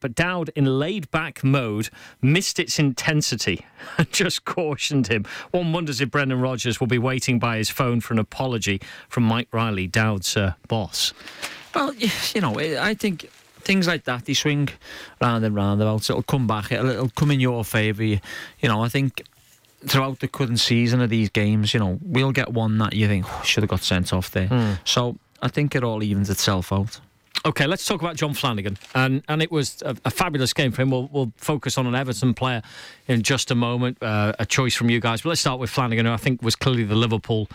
[0.00, 3.64] But Dowd, in laid back mode, missed its intensity
[3.98, 5.24] and just cautioned him.
[5.50, 9.24] One wonders if Brendan Rodgers will be waiting by his phone for an apology from
[9.24, 11.12] Mike Riley, Dowd's uh, boss.
[11.74, 13.28] Well, you know, I I think
[13.66, 14.68] things like that, they swing
[15.20, 16.08] round and round about.
[16.08, 16.72] It'll come back.
[16.72, 18.04] It'll, it'll come in your favour.
[18.04, 18.20] You,
[18.60, 19.24] you know, I think
[19.86, 23.26] throughout the current season of these games, you know, we'll get one that you think
[23.28, 24.78] "Oh, should have got sent off there.
[24.84, 27.00] So I think it all evens itself out.
[27.44, 30.82] Okay, let's talk about John Flanagan, and and it was a, a fabulous game for
[30.82, 30.90] him.
[30.90, 32.62] We'll we'll focus on an Everton player
[33.06, 35.22] in just a moment, uh, a choice from you guys.
[35.22, 37.48] But let's start with Flanagan, who I think was clearly the Liverpool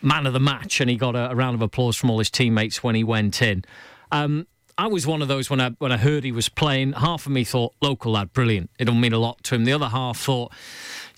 [0.00, 2.30] man of the match, and he got a, a round of applause from all his
[2.30, 3.64] teammates when he went in.
[4.12, 6.92] Um, I was one of those when I when I heard he was playing.
[6.92, 8.70] Half of me thought local lad, brilliant.
[8.78, 9.64] It'll mean a lot to him.
[9.64, 10.52] The other half thought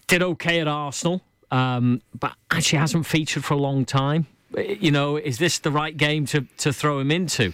[0.06, 4.26] did okay at Arsenal, um, but actually hasn't featured for a long time.
[4.56, 7.52] You know, is this the right game to, to throw him into?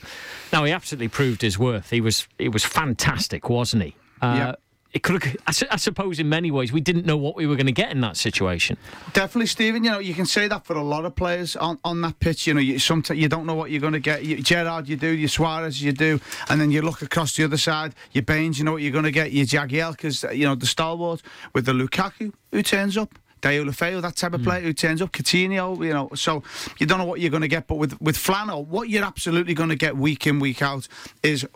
[0.52, 1.90] Now he absolutely proved his worth.
[1.90, 3.96] He was he was fantastic, wasn't he?
[4.20, 4.54] Uh, Yeah.
[4.94, 5.24] It could.
[5.24, 7.64] have- I, su- I suppose in many ways we didn't know what we were going
[7.64, 8.76] to get in that situation.
[9.14, 9.82] Definitely, Stephen.
[9.84, 12.46] You know, you can say that for a lot of players on, on that pitch.
[12.46, 14.22] You know, you, sometimes you don't know what you're going to get.
[14.22, 15.08] You, Gerrard, you do.
[15.08, 16.20] You Suarez, you do.
[16.50, 17.94] And then you look across the other side.
[18.12, 19.32] Your Baines, you know what you're going to get.
[19.32, 21.22] Your Jagielkas, you know, the stalwart
[21.54, 23.14] with the Lukaku who turns up.
[23.42, 26.42] Deulofeu, that type of player who turns up, Coutinho, you know, so
[26.78, 27.66] you don't know what you're going to get.
[27.66, 30.88] But with with Flannel, what you're absolutely going to get week in week out
[31.22, 31.46] is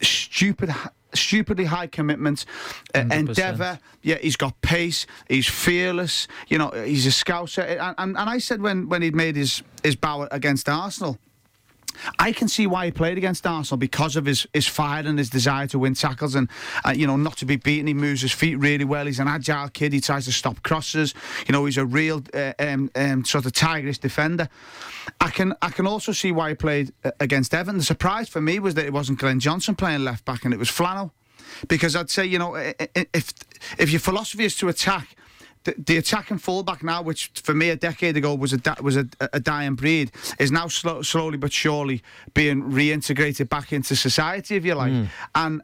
[0.00, 0.70] stupid,
[1.12, 2.46] stupidly high commitment,
[2.94, 3.78] uh, endeavour.
[4.02, 5.06] Yeah, he's got pace.
[5.28, 6.28] He's fearless.
[6.48, 7.64] You know, he's a scouser.
[7.64, 11.18] And, and, and I said when, when he'd made his, his bow against Arsenal,
[12.18, 15.30] I can see why he played against Arsenal because of his, his fire and his
[15.30, 16.48] desire to win tackles and
[16.84, 17.86] uh, you know not to be beaten.
[17.86, 19.06] He moves his feet really well.
[19.06, 19.92] He's an agile kid.
[19.92, 21.14] He tries to stop crosses.
[21.46, 24.48] You know he's a real uh, um, um, sort of tigerish defender.
[25.20, 27.78] I can I can also see why he played uh, against Everton.
[27.78, 30.58] The surprise for me was that it wasn't Glenn Johnson playing left back and it
[30.58, 31.12] was Flannel,
[31.68, 33.32] because I'd say you know if
[33.78, 35.16] if your philosophy is to attack
[35.64, 39.06] the, the attacking fullback now, which for me a decade ago was a was a,
[39.32, 42.02] a dying breed, is now slow, slowly but surely
[42.34, 44.92] being reintegrated back into society, if you like.
[45.34, 45.62] And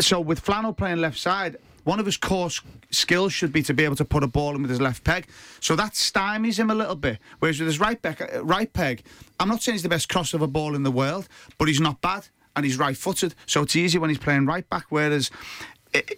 [0.00, 1.56] so with Flannel playing left side.
[1.84, 2.48] One of his core
[2.90, 5.26] skills should be to be able to put a ball in with his left peg.
[5.60, 7.18] So that stymies him a little bit.
[7.40, 9.02] Whereas with his right, peg, uh, right peg,
[9.38, 11.28] I'm not saying he's the best crossover ball in the world,
[11.58, 13.34] but he's not bad and he's right footed.
[13.44, 14.86] So it's easy when he's playing right back.
[14.88, 15.30] Whereas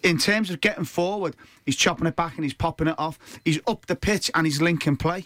[0.03, 1.35] in terms of getting forward,
[1.65, 3.19] he's chopping it back and he's popping it off.
[3.45, 5.25] He's up the pitch and he's linking play.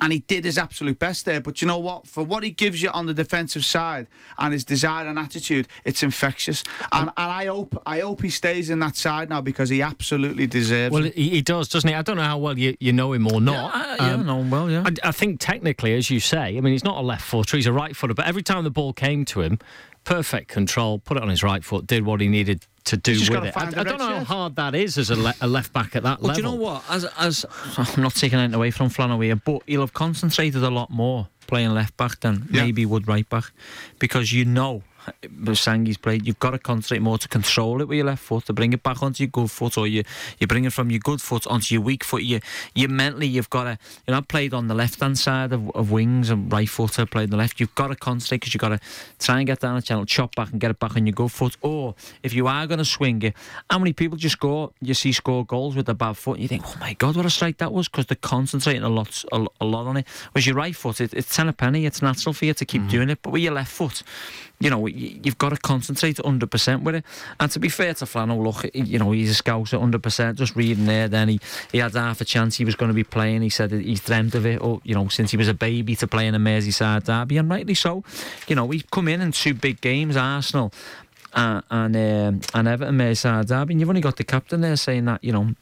[0.00, 1.40] And he did his absolute best there.
[1.40, 2.06] But you know what?
[2.06, 4.06] For what he gives you on the defensive side
[4.38, 6.62] and his desire and attitude, it's infectious.
[6.92, 10.46] And, and I hope I hope he stays in that side now because he absolutely
[10.46, 11.16] deserves Well, it.
[11.16, 11.96] Well, he does, doesn't he?
[11.96, 13.74] I don't know how well you, you know him or not.
[13.74, 14.84] Yeah, I- yeah, Um, I know him well, yeah.
[14.86, 17.66] I, I think technically, as you say, I mean, he's not a left footer, he's
[17.66, 19.58] a right footer, but every time the ball came to him,
[20.04, 23.44] perfect control, put it on his right foot, did what he needed to do with
[23.44, 23.56] it.
[23.56, 26.02] I, I don't know how hard that is as a, le- a left back at
[26.02, 26.36] that But level.
[26.36, 26.82] you know what?
[26.90, 27.46] As as
[27.76, 31.28] I'm not taking anything away from Flannel here, but he'll have concentrated a lot more
[31.46, 32.64] playing left back than Yeah.
[32.64, 33.44] maybe would right back,
[33.98, 34.82] because you know.
[35.22, 38.46] With Sangi's played, you've got to concentrate more to control it with your left foot,
[38.46, 40.02] to bring it back onto your good foot, or you
[40.38, 42.22] you bring it from your good foot onto your weak foot.
[42.22, 42.40] You
[42.74, 43.78] you mentally you've got to.
[44.06, 46.98] You know, I played on the left hand side of, of wings and right foot.
[46.98, 47.60] I played on the left.
[47.60, 48.80] You've got to concentrate because you've got to
[49.18, 51.32] try and get down the channel, chop back and get it back on your good
[51.32, 51.56] foot.
[51.60, 53.34] Or if you are going to swing it,
[53.70, 54.72] how many people just go?
[54.80, 57.26] You see score goals with the bad foot, and you think, oh my god, what
[57.26, 60.06] a strike that was, because they're concentrating a lot a, a lot on it.
[60.32, 61.86] Whereas your right foot, it, it's ten a penny.
[61.86, 62.90] It's natural for you to keep mm-hmm.
[62.90, 64.02] doing it, but with your left foot
[64.60, 67.04] you know, you've got to concentrate 100% with it.
[67.38, 70.34] And to be fair to Flannel, look, you know, he's a scout at 100%.
[70.34, 71.40] Just reading there, then he,
[71.72, 73.42] he had half a chance he was going to be playing.
[73.42, 76.06] He said he's dreamt of it, or, you know, since he was a baby to
[76.06, 78.04] play in a Merseyside derby, and rightly so.
[78.46, 80.72] You know, he's come in in two big games, Arsenal
[81.32, 85.04] uh, and um, and Everton Merseyside derby, and you've only got the captain there saying
[85.06, 85.54] that, you know,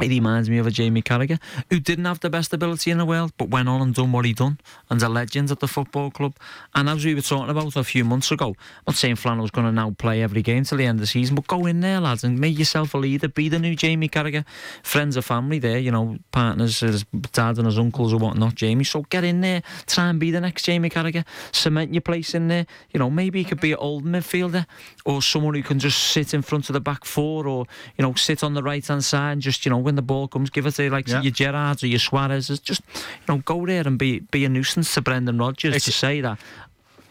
[0.00, 3.04] He reminds me of a Jamie Carragher who didn't have the best ability in the
[3.04, 4.58] world, but went on and done what he done,
[4.90, 6.36] and a legend at the football club.
[6.74, 9.66] And as we were talking about a few months ago, I'm not saying Flannel's going
[9.66, 12.00] to now play every game till the end of the season, but go in there,
[12.00, 13.28] lads, and make yourself a leader.
[13.28, 14.44] Be the new Jamie Carragher.
[14.82, 18.84] Friends or family there, you know, partners, his dad and his uncles or whatnot, Jamie.
[18.84, 21.24] So get in there, try and be the next Jamie Carragher.
[21.52, 22.66] Cement your place in there.
[22.92, 24.66] You know, maybe he could be an old midfielder
[25.04, 28.14] or someone who can just sit in front of the back four or, you know,
[28.14, 30.66] sit on the right hand side and just, you know, when the ball comes, give
[30.66, 31.22] it to eh, like Yeah.
[31.22, 32.48] your Gerrards or your Suarez.
[32.60, 35.92] Just, you know, go there and be be a nuisance to Brendan Rodgers It's- to
[35.92, 36.38] say that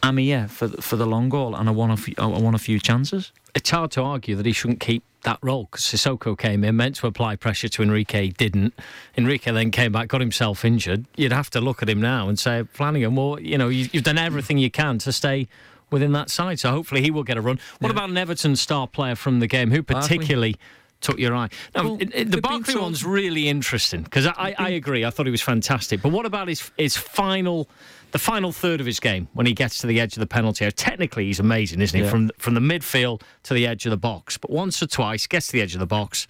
[0.01, 2.55] I'm here for the, for the long haul and I want a few, I want
[2.55, 3.31] a few chances.
[3.55, 6.95] It's hard to argue that he shouldn't keep that role because Sissoko came in, meant
[6.97, 8.73] to apply pressure to Enrique, didn't.
[9.15, 11.05] Enrique then came back, got himself injured.
[11.15, 14.03] You'd have to look at him now and say, Flanagan, well, you know, you, you've
[14.03, 15.47] done everything you can to stay
[15.89, 16.59] within that side.
[16.59, 17.57] So hopefully he will get a run.
[17.79, 19.71] What about an Everton star player from the game?
[19.71, 20.57] Who Barkley.
[21.03, 21.49] Took your eye?
[21.75, 25.05] Now, Well, it- it- the Barkley one's really interesting because I, I, I agree.
[25.05, 26.01] I thought he was fantastic.
[26.01, 27.69] But what about his his final,
[28.11, 30.65] the final third of his game when he gets to the edge of the penalty
[30.65, 30.71] area?
[30.71, 32.03] Technically, he's amazing, isn't he?
[32.03, 32.09] Yeah.
[32.09, 34.37] From from the midfield to the edge of the box.
[34.37, 36.25] But once or twice, gets to the edge of the box,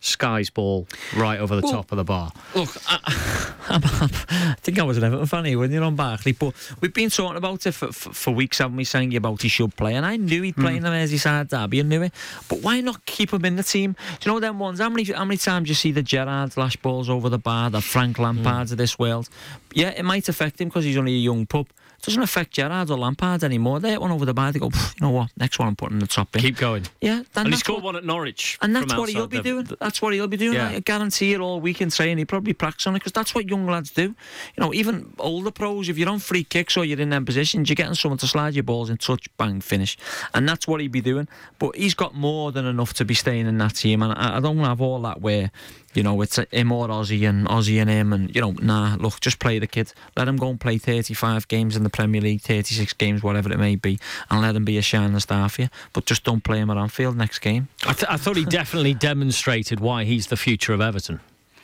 [0.00, 2.32] skies ball right over the Well, top of the bar.
[2.54, 2.98] Look, I,
[3.68, 7.10] I think I was an Everton fan here when you're on Barkley, but we've been
[7.10, 8.84] talking about it for, for, for weeks, haven't we?
[8.84, 10.78] Saying about he should play, and I knew he'd play hmm.
[10.78, 12.12] in the Merseyside derby, I knew it.
[12.48, 13.96] But why not keep him in the team?
[14.20, 14.80] Do you know them ones?
[14.80, 17.80] How many how many times you see the Gerrard lash balls over the bar, the
[17.80, 18.74] Frank Lampards hmm.
[18.74, 19.28] of this world?
[19.72, 21.68] Yeah, it might affect him because he's only a young pup.
[22.00, 23.80] Doesn't affect Gerrard or Lampard anymore.
[23.80, 24.52] They hit one over the bar.
[24.52, 25.30] They go, you know what?
[25.36, 26.42] Next one I'm putting in the top bin.
[26.42, 26.84] Keep going.
[27.00, 28.56] yeah, And he that's scored what- one at Norwich.
[28.62, 29.64] and that's what he'll be the- doing.
[29.64, 30.54] the- that's what he'll be doing.
[30.54, 30.68] Yeah.
[30.68, 32.18] I guarantee it all week in training.
[32.18, 34.02] He probably practice on it because that's what young lads do.
[34.02, 34.14] You
[34.58, 37.74] know, even older pros, if you're on free kicks or you're in them positions, you're
[37.74, 39.98] getting someone to slide your balls in touch, bang, finish.
[40.34, 41.26] And that's what he'd be doing.
[41.58, 44.02] But he's got more than enough to be staying in that team.
[44.02, 45.50] And I, I don't want to have all that where,
[45.94, 48.12] you know, it's him or Ossie and Ossie and him.
[48.12, 49.92] And, you know, nah, look, just play the kid.
[50.16, 53.58] Let him go and play 35 games in the Premier League, 36 games, whatever it
[53.58, 53.98] may be,
[54.30, 55.68] and let him be a shining star for you.
[55.92, 57.68] But just don't play him at Anfield next game.
[57.86, 61.20] I, th- I thought he definitely demonstrated why he's the future of Everton.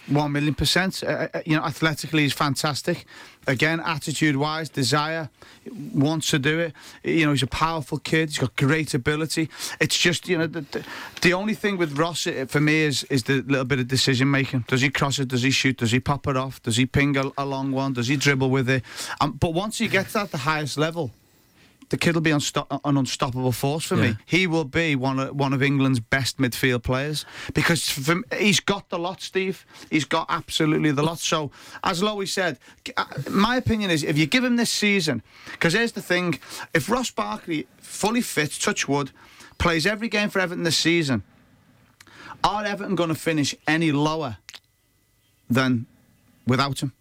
[0.07, 1.03] One million percent.
[1.03, 3.07] Uh, uh, you know, athletically, he's fantastic.
[3.47, 5.31] Again, attitude-wise, desire,
[5.95, 6.73] wants to do it.
[7.03, 8.31] You know, he's a powerful kid.
[8.31, 9.49] He's got great ability.
[9.81, 10.85] It's just, you know, the,
[11.21, 14.31] the, only thing with Ross uh, for me is is the little bit of decision
[14.31, 14.65] making.
[14.69, 15.29] Does he cross it?
[15.29, 15.79] Does he shoot?
[15.79, 16.63] Does he pop it off?
[16.63, 17.95] Does he ping a, a long one?
[17.95, 18.83] Does he dribble with it?
[19.21, 21.13] Um, but once he gets at the highest level,
[21.91, 24.11] the kid will be unsto- an unstoppable force for Yeah.
[24.13, 24.17] me.
[24.27, 28.89] He will be one of one of England's best midfield players because from, he's got
[28.89, 29.65] the lot, Steve.
[29.91, 31.19] He's got absolutely the lot.
[31.19, 31.51] So,
[31.83, 32.59] as Lowy said,
[32.97, 36.39] uh, my opinion is if you give him this season, because here's the thing:
[36.73, 39.11] if Ross Barkley fully fit, touch wood,
[39.59, 41.23] plays every game for Everton this season,
[42.43, 44.39] are Everton going to finish any lower
[45.51, 45.87] than
[46.47, 46.93] without him?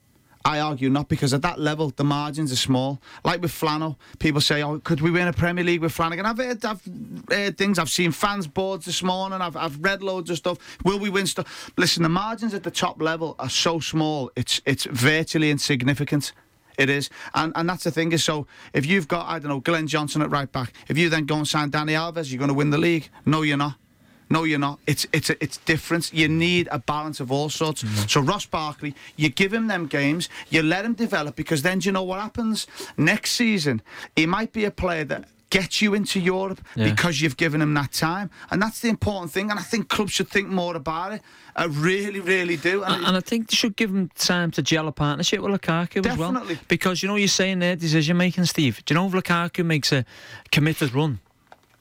[0.45, 3.01] I argue not because at that level the margins are small.
[3.23, 6.37] Like with Flannel, people say, "Oh, could we win a Premier League with Flanagan?" I've
[6.37, 6.81] heard, I've
[7.29, 7.79] heard things.
[7.79, 9.41] I've seen fans boards this morning.
[9.41, 10.57] I've, I've read loads of stuff.
[10.83, 11.71] Will we win stuff?
[11.77, 14.31] Listen, the margins at the top level are so small.
[14.35, 16.33] It's it's virtually insignificant.
[16.77, 18.23] It is, and and that's the thing is.
[18.23, 21.25] So if you've got I don't know Glenn Johnson at right back, if you then
[21.25, 23.09] go and sign Dani Alves, you're going to win the league.
[23.25, 23.75] No, you're not.
[24.29, 24.79] No, you're not.
[24.87, 26.11] It's it's it's different.
[26.13, 27.83] You need a balance of all sorts.
[27.83, 28.07] Mm-hmm.
[28.07, 31.87] So Ross Barkley, you give him them games, you let him develop because then do
[31.87, 33.81] you know what happens next season?
[34.15, 36.89] He might be a player that gets you into Europe Yeah.
[36.89, 39.51] because you've given him that time, and that's the important thing.
[39.51, 41.21] And I think clubs should think more about it.
[41.55, 42.83] I really, really do.
[42.83, 46.03] And, and I think they should give him time to gel a partnership with Lukaku
[46.03, 46.31] as well.
[46.31, 46.57] Definitely.
[46.67, 48.83] Because you know you're saying there decision making, Steve.
[48.85, 50.05] Do you know if Lukaku makes a
[50.51, 51.19] committed run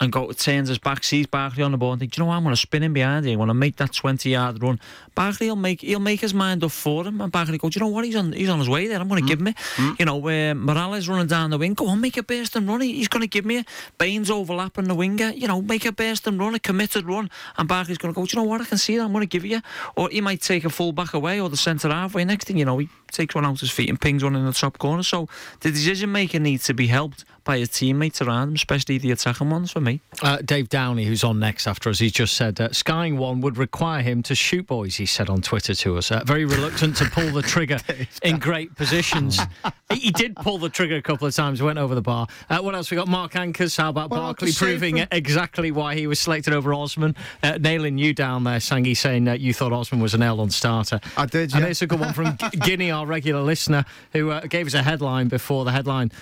[0.02, 2.28] and go turns his back, sees Barkley on the ball and think, do you know
[2.28, 4.80] what, I'm gonna spin him behind here, I'm gonna make that twenty yard run.
[5.14, 7.86] Barkley will make he'll make his mind up for him and Barkley go, Do you
[7.86, 9.28] know what, he's on he's on his way there, I'm gonna mm.
[9.28, 9.56] give him it.
[9.76, 10.00] Mm.
[10.00, 12.80] You know, where Mirallas running down the wing, go on, make a burst and run,
[12.80, 13.66] he's gonna give me it.
[13.96, 17.68] Baines overlapping the winger, you know, make a burst and run, a committed run, and
[17.68, 19.60] Barkley's gonna go, Do you know what, I can see that, I'm gonna give you.
[19.94, 22.24] Or he might take a full back away or the centre halfway.
[22.24, 24.44] Next thing you know, he takes one out of his feet and pings one in
[24.44, 25.02] the top corner.
[25.02, 25.28] So
[25.60, 29.50] the decision maker needs to be helped by his teammates around him, especially the attacking
[29.50, 30.00] ones for me.
[30.22, 33.56] Uh, Dave Downey, who's on next after us, he's just said uh, skying one would
[33.58, 34.96] require him to shoot boys.
[34.96, 37.78] He said on Twitter to us, uh, very reluctant to pull the trigger
[38.22, 39.38] in great positions.
[39.92, 42.26] he, he did pull the trigger a couple of times, went over the bar.
[42.48, 43.08] Uh, what else we got?
[43.08, 43.76] Mark Anchors.
[43.76, 47.16] How about Well, Barkley proving from- exactly why he was selected over Osman?
[47.42, 50.50] Uh, nailing you down there, Sangi, saying uh, you thought Osman was an L on
[50.50, 51.00] starter.
[51.16, 54.66] I did, And it's a good one from Guinea, our regular listener, who uh, gave
[54.66, 56.12] us a headline before the headline.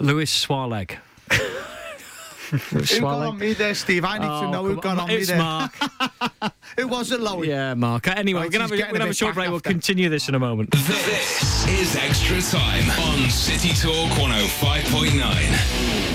[0.00, 0.96] Lewis Swaleg.
[2.50, 4.04] Who got on me there, Steve?
[4.04, 4.98] I need to Oh, know who come got on.
[5.00, 5.38] on me It's there.
[5.38, 5.72] Mark.
[6.78, 7.46] Who was it, Lowy?
[7.46, 8.08] yeah, Mark.
[8.08, 9.16] Uh, anyway, Right, we're going to have, a- getting we're gonna a have a bit
[9.16, 9.50] short back break.
[9.50, 10.72] We'll continue this in a moment.
[10.72, 16.09] This is Extra Time on City Talk 105.9.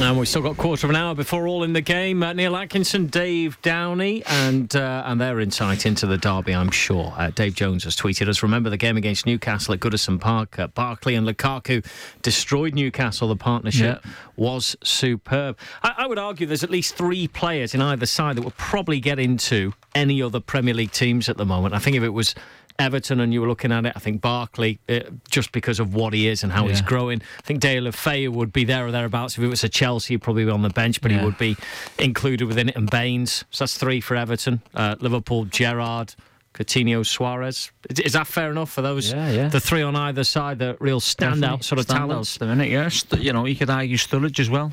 [0.00, 2.22] And we've still got a quarter of an hour before all in the game.
[2.22, 7.14] Uh, Neil Atkinson, Dave Downey, and uh, and their insight into the derby, I'm sure.
[7.16, 8.42] Uh, Dave Jones has tweeted us.
[8.42, 10.58] Remember the game against Newcastle at Goodison Park.
[10.58, 11.84] Uh, Barkley and Lukaku
[12.22, 13.28] destroyed Newcastle.
[13.28, 14.10] The partnership Yeah.
[14.36, 15.56] was superb.
[15.82, 18.98] I, I would argue there's at least three players in either side that would probably
[19.00, 21.72] get into any other Premier League teams at the moment.
[21.72, 22.34] I think if it was
[22.76, 24.98] Everton and you were looking at it, I think Barkley, uh,
[25.30, 27.22] just because of what he is and how he's growing.
[27.38, 29.38] I think Deulofeo would be there or thereabouts.
[29.38, 31.56] If it was a Chelsea, he'd probably be on the bench, but he would be
[31.98, 32.76] included within it.
[32.76, 34.62] And Baines, so that's three for Everton.
[34.74, 36.14] Uh, Liverpool, Gerrard.
[36.54, 37.70] Coutinho, Suarez.
[37.90, 39.12] Is, is that fair enough for those?
[39.12, 39.48] Yeah, yeah.
[39.48, 41.62] The three on either side, the real standout Definitely.
[41.62, 42.38] sort of Standouts talents.
[42.38, 42.88] the minute, yeah.
[42.88, 44.72] St- you know, you could argue Sturridge as well.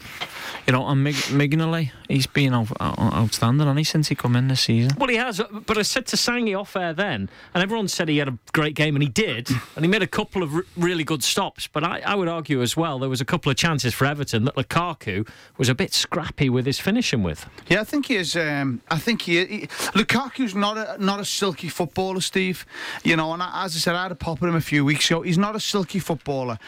[0.68, 4.36] You know, and Mig- Mignolet, he's been out- out- outstanding, hasn't he, since he come
[4.36, 4.92] in this season?
[4.98, 8.18] Well, he has, but I said to Sangi off air then, and everyone said he
[8.20, 11.04] had a great game, and he did, and he made a couple of r- really
[11.04, 11.66] good stops.
[11.68, 14.46] But I, I would argue as well, there was a couple of chances for Everton
[14.46, 17.48] that Lukaku was a bit scrappy with his finishing with.
[17.68, 18.36] Yeah, I think he is.
[18.36, 22.66] Um, I think he, he Lukaku's not a not a silky footballer, Steve.
[23.04, 24.86] You know, and I, as I said, I had a pop at him a few
[24.86, 25.22] weeks ago.
[25.22, 26.60] He's not a silky footballer.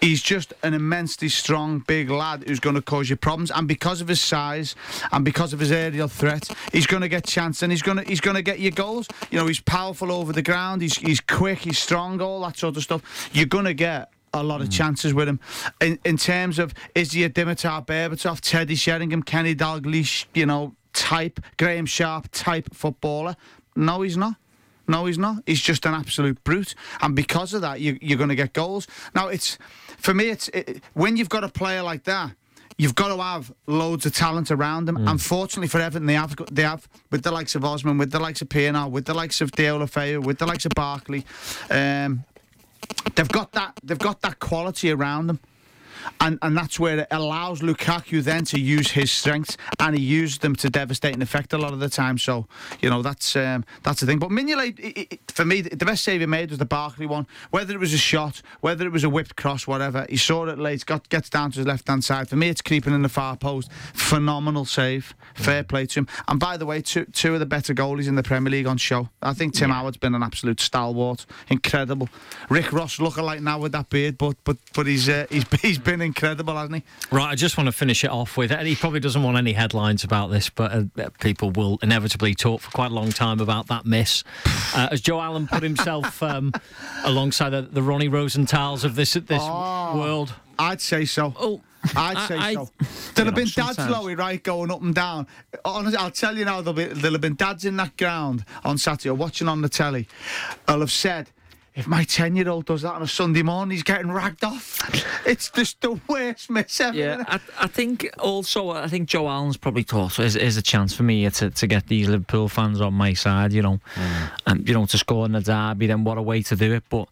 [0.00, 3.50] He's just an immensely strong, big lad who's going to cause you problems.
[3.50, 4.74] And because of his size
[5.12, 8.04] and because of his aerial threat, he's going to get chance and he's going to
[8.04, 9.08] he's going to get you goals.
[9.30, 10.82] You know, he's powerful over the ground.
[10.82, 11.60] He's he's quick.
[11.60, 12.20] He's strong.
[12.20, 13.30] All that sort of stuff.
[13.32, 14.72] You're going to get a lot of mm.
[14.72, 15.40] chances with him.
[15.80, 20.74] In in terms of is he a Dimitar Berbatov, Teddy Sheringham, Kenny Dalglish, you know,
[20.92, 23.36] type, Graeme Sharp type footballer?
[23.74, 24.36] No, he's not.
[24.88, 25.42] No, he's not.
[25.46, 28.86] He's just an absolute brute, and because of that, you, you're going to get goals.
[29.14, 29.58] Now, it's
[29.98, 30.30] for me.
[30.30, 32.32] It's it, when you've got a player like that.
[32.78, 35.08] You've got to have loads of talent around them.
[35.08, 38.42] Unfortunately for Everton, they have they have with the likes of Osman, with the likes
[38.42, 41.24] of Pienaar, with the likes of Deulofeo, with the likes of Barkley.
[41.70, 42.24] Um,
[43.14, 45.40] they've got that they've got that quality around them.
[46.20, 50.42] And and that's where it allows Lukaku then to use his strengths, and he used
[50.42, 52.18] them to devastating effect a lot of the time.
[52.18, 52.46] So
[52.80, 54.18] you know that's um, that's the thing.
[54.18, 57.26] But Mignolet, for me, the best save he made was the Barkley one.
[57.50, 60.58] Whether it was a shot, whether it was a whipped cross, whatever, he saw it
[60.58, 62.28] late, got gets down to his left hand side.
[62.28, 63.70] For me, it's creeping in the far post.
[63.94, 66.08] Phenomenal save, fair play to him.
[66.28, 68.76] And by the way, two two of the better goalies in the Premier League on
[68.76, 69.08] show.
[69.22, 72.08] I think Tim Howard's been an absolute stalwart, incredible.
[72.48, 75.78] Rick Ross looking like now with that beard, but but but he's uh, he's he's
[75.78, 76.82] been incredible, hasn't he?
[77.10, 79.52] Right, I just want to finish it off with, and he probably doesn't want any
[79.52, 83.66] headlines about this, but uh, people will inevitably talk for quite a long time about
[83.68, 84.24] that miss.
[84.74, 86.52] Uh, as Joe Allen put himself um,
[87.04, 89.98] alongside the, the Ronnie Rosenthal's of this this Oh.
[89.98, 90.34] world.
[90.58, 91.34] I'd say so.
[91.38, 91.60] Oh,
[91.94, 92.70] I'd say I- so.
[93.14, 95.26] There'll have been dads, Lowy, right, going up and down.
[95.64, 98.78] Honestly, I'll tell you now, there'll, be, there'll have been dads in that ground on
[98.78, 100.08] Saturday or watching on the telly.
[100.66, 101.30] I'll have said,
[101.76, 104.80] if my 10 year old does that on a Sunday morning, he's getting ragged off.
[105.26, 106.96] It's just the worst miss ever.
[106.96, 107.24] Yeah.
[107.28, 111.02] I, I think also I think Joe Allen's probably thought is, is a chance for
[111.02, 114.30] me to, to get these Liverpool fans on my side, you know, mm.
[114.46, 115.86] and you know to score in the derby.
[115.86, 116.84] Then what a way to do it!
[116.88, 117.08] But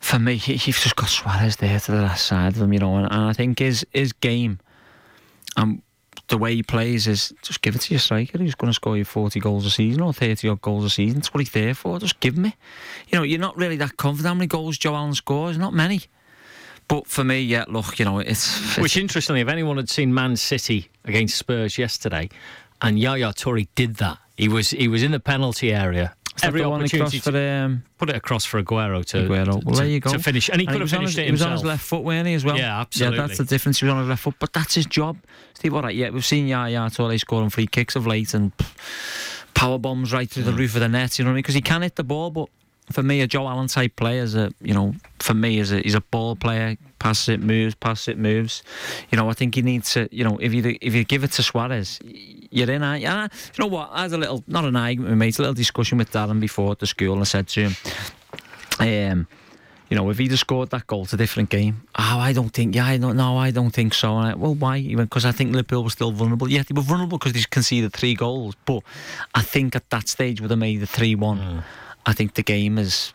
[0.00, 2.80] for me, he, you've just got Suarez there to the last side of him, you
[2.80, 4.58] know, and, and I think his his game
[5.56, 5.80] and
[6.28, 8.96] the way he plays is just give it to your striker who's going to score
[8.96, 11.18] you 40 goals a season or 30 odd goals a season.
[11.18, 11.98] That's what he's there for.
[11.98, 12.54] Just give me.
[13.08, 14.28] You know, you're not really that confident.
[14.28, 15.58] How many goals Joe Allen scores?
[15.58, 16.02] Not many.
[16.88, 20.14] But for me, yeah, look, you know, it's, it's Which, interestingly, if anyone had seen
[20.14, 22.28] Man City against Spurs yesterday,
[22.80, 26.14] and Yaya Toure did that, he was he was in the penalty area.
[26.42, 29.64] Every the opportunity for um, put it across for Aguero to, Aguero.
[29.64, 30.12] Well, to, there you go.
[30.12, 31.64] to finish, and he could have was on finished his, it He was on his
[31.64, 32.58] left foot, weren't he, as well?
[32.58, 33.18] Yeah, absolutely.
[33.18, 33.80] Yeah, that's the difference.
[33.80, 35.16] He was on his left foot, but that's his job.
[35.54, 38.52] Steve, all right, yeah, we've seen Yaya Toure scoring free kicks of late and
[39.54, 41.42] power bombs right through the roof of the net, you know what I mean?
[41.42, 42.48] Because he can hit the ball, but
[42.92, 45.80] for me, a Joe Allen type player is a, you know, for me, is a,
[45.80, 46.76] he's a ball player.
[46.98, 48.62] Passes it, moves, passes it, moves.
[49.10, 51.32] You know, I think you need to, you know, if you if you give it
[51.32, 52.00] to Suarez,
[52.50, 52.82] you're in.
[52.82, 53.28] I, you
[53.58, 53.90] know what?
[53.92, 56.72] I had a little, not an argument with mates, a little discussion with Darren before
[56.72, 57.76] at the school, and I said to him,
[58.80, 59.28] um,
[59.88, 61.82] you know, if he'd have scored that goal, it's a different game.
[61.96, 64.16] Oh, I don't think, yeah, I don't know, I don't think so.
[64.16, 64.78] I, well, why?
[64.78, 66.50] He went, because I think Liverpool was still vulnerable.
[66.50, 68.56] Yeah, they were vulnerable because they conceded three goals.
[68.64, 68.82] But
[69.34, 71.62] I think at that stage, would have made the 3 1.
[72.04, 73.12] I think the game is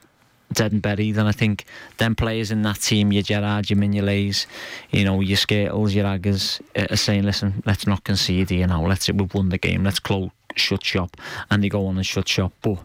[0.54, 1.18] dead and buried.
[1.18, 1.66] And I think
[1.98, 4.48] them players in that team, your Gerrard, your Mignolet's,
[4.90, 8.86] you know, your Skrtels, your Aggers, uh, are saying, listen, let's not concede here now.
[8.86, 9.84] Let's, we've won the game.
[9.84, 11.18] Let's close, shut shop.
[11.50, 12.54] And they go on and shut shop.
[12.62, 12.80] But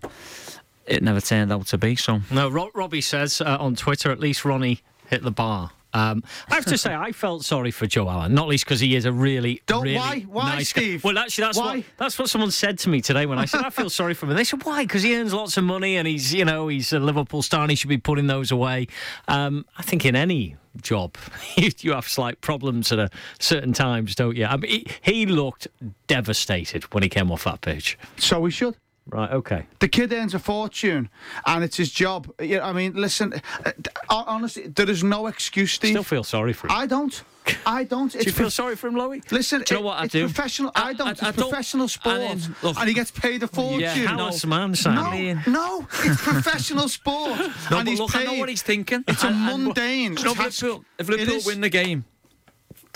[0.87, 2.21] it never turned out to be so.
[2.31, 5.71] No, Ro- Robbie says uh, on Twitter, at least Ronnie hit the bar.
[5.97, 8.95] Um, I have to say, I felt sorry for Joe Allen, not least because he
[8.97, 10.21] is a really, Don't- really why?
[10.29, 10.83] Why, nice guy.
[10.83, 11.05] Steve?
[11.05, 11.77] Well, actually, that's Why?
[11.77, 14.27] what that's what someone said to me today when I said I feel sorry for
[14.27, 14.31] him.
[14.31, 16.93] And they said, "Why?" Because he earns lots of money and he's, you know, he's
[16.93, 18.89] a Liverpool star and he should be putting those away.
[19.27, 21.17] Um, I think in any job,
[21.57, 23.09] you, you have slight problems at a
[23.39, 24.45] certain times, don't you?
[24.45, 25.67] I mean, he, he looked
[26.09, 27.99] devastated when he came off that pitch.
[28.19, 28.77] So we should.
[29.09, 29.31] Right.
[29.31, 29.67] Okay.
[29.79, 31.09] The kid earns a fortune,
[31.47, 32.29] and it's his job.
[32.41, 33.35] You know, I mean, listen.
[33.65, 33.73] uh,
[34.09, 35.91] Honestly, there is no excuse, Steve.
[35.93, 36.73] Still feel sorry for him.
[36.77, 37.23] I don't.
[37.65, 38.11] I don't.
[38.11, 39.23] Do you feel sorry for him, Lowy?
[39.31, 40.25] Listen, Do you know what I it's do?
[40.27, 40.73] professional.
[40.75, 41.07] I- I, don't.
[41.07, 43.79] I- it's I don't- professional sport, I look- and he gets paid a fortune.
[43.81, 44.07] Yeah, no.
[44.17, 44.95] callous man, Sam.
[44.97, 47.39] No, no, it's professional sport,
[47.71, 49.05] No, and he's look, I know what he's thinking.
[49.07, 50.39] It's a And- and- mundane know, if.
[50.61, 52.05] Liverpool, if Liverpool win the game,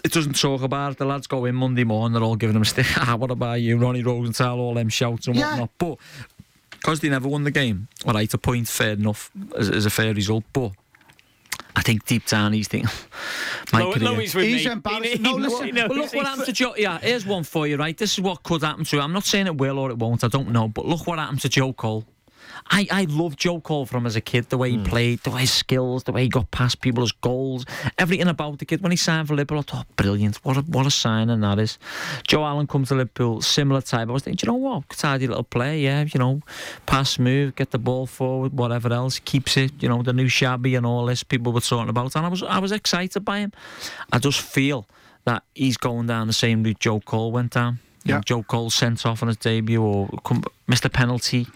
[0.04, 0.98] it doesn't talk about it.
[0.98, 2.86] The lads go in Monday morning, they're all giving them a stick.
[2.96, 5.50] Ah, what about you, Ronnie Rosenthal, all them shouts and Yeah.
[5.50, 5.70] whatnot.
[5.78, 5.98] But
[6.70, 9.90] because they never won the game, all right, a point fair enough is, is a
[9.90, 10.44] fair result.
[10.52, 10.72] But
[11.76, 12.90] I think deep down he's thinking,
[13.72, 14.10] my Lo- career.
[14.10, 14.72] Lowy's with He's me.
[14.72, 15.04] embarrassed.
[15.04, 16.74] He- he- No, he listen, knows But look what he's- happened to Joe.
[16.76, 17.96] Yeah, here's one for you, right?
[17.96, 19.02] This is what could happen to him.
[19.02, 20.24] I'm not saying it will or it won't.
[20.24, 20.68] I don't know.
[20.68, 22.04] But look what happened to Joe Cole.
[22.70, 24.84] I, I loved Joe Cole from as a kid, the way he hmm.
[24.84, 27.64] played, the way his skills, the way he got past people, his goals,
[27.98, 28.80] everything about the kid.
[28.80, 30.36] When he signed for Liverpool, I thought, brilliant.
[30.44, 31.78] What a, what a signing that is.
[32.26, 34.08] Joe Allen comes to Liverpool, similar type.
[34.08, 34.88] I was thinking, do you know what?
[34.90, 36.42] Tidy little player, yeah, you know,
[36.86, 40.76] pass move, get the ball forward, whatever else, keeps it, you know, the new Xavi
[40.76, 42.14] and all this people were talking about.
[42.14, 43.52] And I was, I was excited by him.
[44.12, 44.86] I just feel
[45.24, 47.80] that he's going down the same route Joe Cole went down.
[48.04, 51.46] You know, Joe Cole sent off on his debut or come, missed a penalty.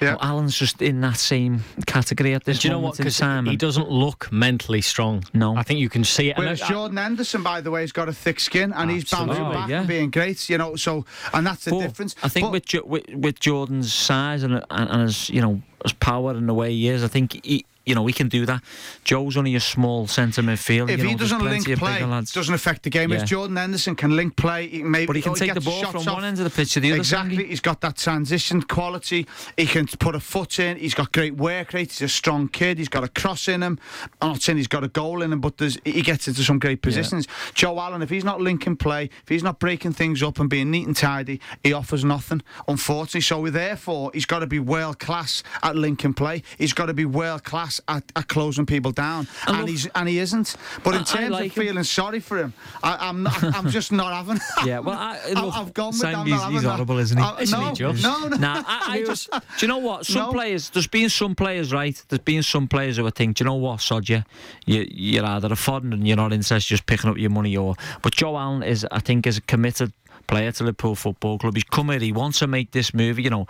[0.00, 2.98] You know, Allen's just in that same category at this Do you know what?
[2.98, 3.46] in Because time.
[3.46, 5.22] he doesn't look mentally strong.
[5.32, 5.56] No.
[5.56, 6.36] I think you can see it.
[6.36, 9.08] And Whereas I- Jordan Henderson, by the way, has got a thick skin and he's
[9.08, 9.78] bouncing back yeah.
[9.80, 10.48] and being great.
[10.50, 12.16] You know, so and that's the But difference.
[12.22, 15.62] I think But- with, Jo- with with Jordan's size and, and and his you know
[15.84, 18.46] his power and the way he is, I think he you know we can do
[18.46, 18.62] that.
[19.04, 20.90] Joe's only a small centre midfield.
[20.90, 23.10] if you know, he doesn't link play, doesn't affect the game.
[23.10, 23.22] Yeah.
[23.22, 25.66] If Jordan Henderson can link play, he maybe But he can oh, take the gets
[25.66, 26.14] ball from off.
[26.14, 27.00] one end of the pitch to the other.
[27.00, 29.26] Exactly, he's got that transition quality.
[29.56, 30.76] He can put a foot in.
[30.76, 31.90] He's got great work rate.
[31.90, 32.78] He's a strong kid.
[32.78, 33.78] He's got a cross in him.
[34.20, 36.58] I'm not saying he's got a goal in him, but there's, he gets into some
[36.58, 37.26] great positions.
[37.54, 40.70] Joe Allen, if he's not linking play, if he's not breaking things up and being
[40.70, 42.42] neat and tidy, he offers nothing.
[42.68, 46.42] Unfortunately, so we therefore he's got to be world class at linking play.
[46.58, 50.08] He's got to be world class at, at closing people down, And and, he's and
[50.08, 50.56] he isn't.
[50.84, 51.62] But I- in terms like of him.
[51.64, 52.52] feeling sorry for him,
[52.82, 53.42] I, I'm not.
[53.42, 54.40] I'm just not having.
[54.66, 57.22] Yeah, well, I, I've gone with Sam, he's, he's horrible, isn't he?
[57.24, 58.36] Uh, Isn't he, no, no, no.
[58.36, 59.30] Nah, I, I just.
[59.30, 60.06] Do you know what?
[60.06, 60.32] Some No.
[60.32, 60.70] players.
[60.70, 62.00] There's been some players, right?
[62.08, 64.22] There's been some players who I think, do you know what, sod you,
[64.66, 67.74] you you're either a foreigner and you're not interested, just picking up your money, or.
[68.02, 69.92] But Joe Allen is, I think, is committed
[70.32, 71.54] player to Liverpool Football Club.
[71.54, 71.98] He's come here.
[72.00, 73.18] He wants to make this move.
[73.18, 73.46] You know,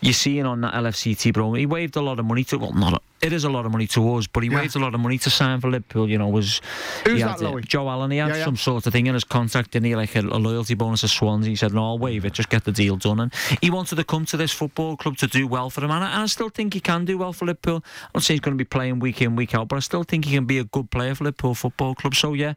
[0.00, 1.60] you see it on that LFCT program.
[1.60, 2.58] He waived a lot of money to.
[2.58, 2.94] Well, not.
[2.94, 4.56] A, it is a lot of money to us, but he Yeah.
[4.56, 6.10] waived a lot of money to sign for Liverpool.
[6.10, 6.60] You know, was
[7.06, 7.60] Who's that, had, uh?
[7.60, 8.10] Joe Allen.
[8.10, 8.44] He had Yeah, yeah.
[8.44, 9.94] some sort of thing in his contract, didn't he?
[9.94, 11.50] Like a, a loyalty bonus of Swansea.
[11.50, 12.32] He said, "No, I'll waive it.
[12.34, 13.32] Just get the deal done." And
[13.62, 16.10] he wanted to come to this football club to do well for him, and I,
[16.14, 17.76] and I still think he can do well for Liverpool.
[17.76, 20.02] I'm not saying he's going to be playing week in, week out, but I still
[20.02, 22.14] think he can be a good player for Liverpool Football Club.
[22.16, 22.54] So yeah,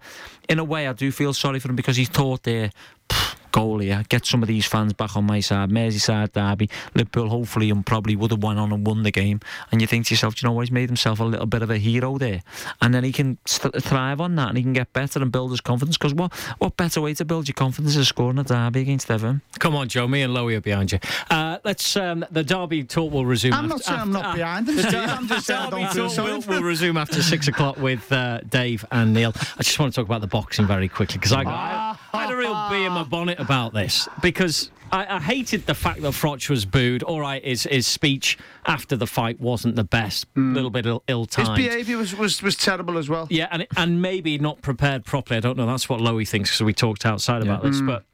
[0.50, 2.72] in a way, I do feel sorry for him because he's thought there.
[3.52, 5.70] Goal here, get some of these fans back on my side.
[5.70, 9.40] Merseyside derby, Liverpool hopefully and probably would have won on and won the game.
[9.72, 10.62] And you think to yourself, "Do you know what?
[10.64, 12.42] He's made himself a little bit of a hero there,
[12.82, 15.52] and then he can st- thrive on that and he can get better and build
[15.52, 15.98] his confidence.
[15.98, 19.42] Because what what better way to build your confidence is scoring a derby against Everton?
[19.60, 20.08] Come on, Joe.
[20.08, 21.00] Me and Lowy are behind you.
[21.32, 21.96] Uh, let's.
[21.96, 23.54] Um, the Derby talk will resume.
[23.54, 24.92] I'm not after- saying I'm not after- behind him, the Steve.
[24.94, 27.22] Der- I'm just saying I Derby don't feel talk sorry will, for will resume after
[27.24, 29.34] six o'clock with uh, Dave and Neil.
[29.58, 32.34] I just want to talk about the boxing very quickly because I, I, I had
[32.34, 34.72] a real bee in my bonnet about this because.
[34.90, 37.04] I, I hated the fact that Froch was booed.
[37.04, 40.28] All right, his, his speech after the fight wasn't the best.
[40.38, 41.58] A little bit ill, timed.
[41.58, 43.28] His behaviour was, was, was terrible as well.
[43.30, 45.40] Yeah, and and maybe not prepared properly.
[45.40, 45.66] I don't know.
[45.66, 47.80] That's what Lowy thinks because we talked outside about this.
[47.80, 47.88] Hmm.
[47.88, 48.06] But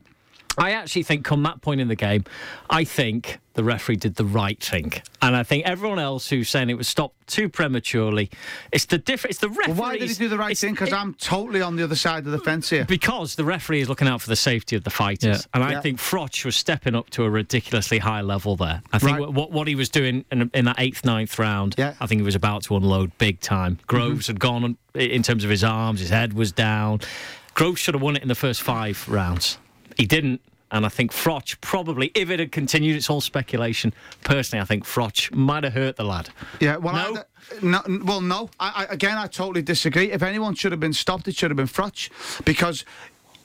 [0.58, 2.26] I actually think, come that point in the game,
[2.70, 6.70] I think the referee did the right thing, and I think everyone else who's saying
[6.70, 8.30] it was stopped too prematurely,
[8.72, 9.36] it's the difference.
[9.36, 9.74] It's the referee.
[9.74, 10.74] Well, why did he do the right thing?
[10.74, 12.86] Because I'm totally on the other side of the fence here.
[12.86, 15.46] because the referee is looking out for the safety of the fighters, Yeah.
[15.56, 15.82] and I Yeah.
[15.82, 18.82] think Froch was stepping up to a ridiculously high level there.
[18.92, 19.30] I think Right.
[19.30, 21.94] what what he was doing in, in that eighth, ninth round, Yeah.
[22.00, 23.76] I think he was about to unload big time.
[23.76, 23.86] Mm-hmm.
[23.88, 27.02] Groves had gone on, in terms of his arms, his head was down.
[27.54, 29.58] Groves should have won it in the first five rounds.
[29.98, 30.42] He didn't.
[30.72, 33.94] And I think Froch probably, if it had continued, it's all speculation.
[34.24, 36.30] Personally, I think Froch might have hurt the lad.
[36.60, 37.22] Yeah, well, No?
[37.22, 37.24] I,
[37.62, 38.50] no, well, no.
[38.60, 40.12] I, I, again, I totally disagree.
[40.12, 42.10] If anyone should have been stopped, it should have been Froch,
[42.44, 42.86] because.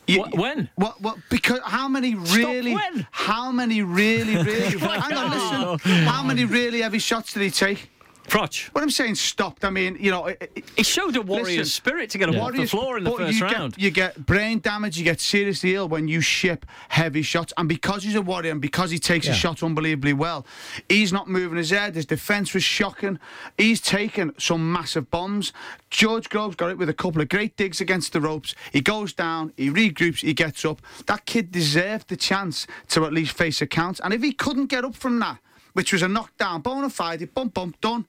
[0.07, 0.71] You, Wh- when?
[0.77, 1.03] What?
[1.03, 1.19] What?
[1.29, 2.75] Because how many really?
[3.11, 4.79] How many really, really?
[4.79, 5.99] hang on, listen.
[6.07, 7.91] How many really heavy shots did he take?
[8.29, 8.69] Froch.
[8.75, 10.27] When I'm saying stopped, I mean you know.
[10.27, 13.05] It, it, He showed a warrior Listen, spirit to get him off the floor in
[13.05, 13.75] the but first you round.
[13.77, 17.53] Get, you get brain damage, you get seriously ill when you ship heavy shots.
[17.57, 19.41] And because he's a warrior and because he takes his Yeah.
[19.41, 20.47] shots unbelievably well,
[20.89, 21.95] he's not moving his head.
[21.95, 23.19] His defence was shocking.
[23.57, 25.53] He's taken some massive bombs.
[25.89, 28.55] George Groves got it with a couple of great digs against the ropes.
[28.73, 30.83] He goes down, he regroups, he gets up.
[31.07, 34.01] That kid deserved the chance to at least face a count.
[34.05, 35.39] And if he couldn't get up from that,
[35.73, 38.05] which was a knockdown, bona fide, bump, bump, done.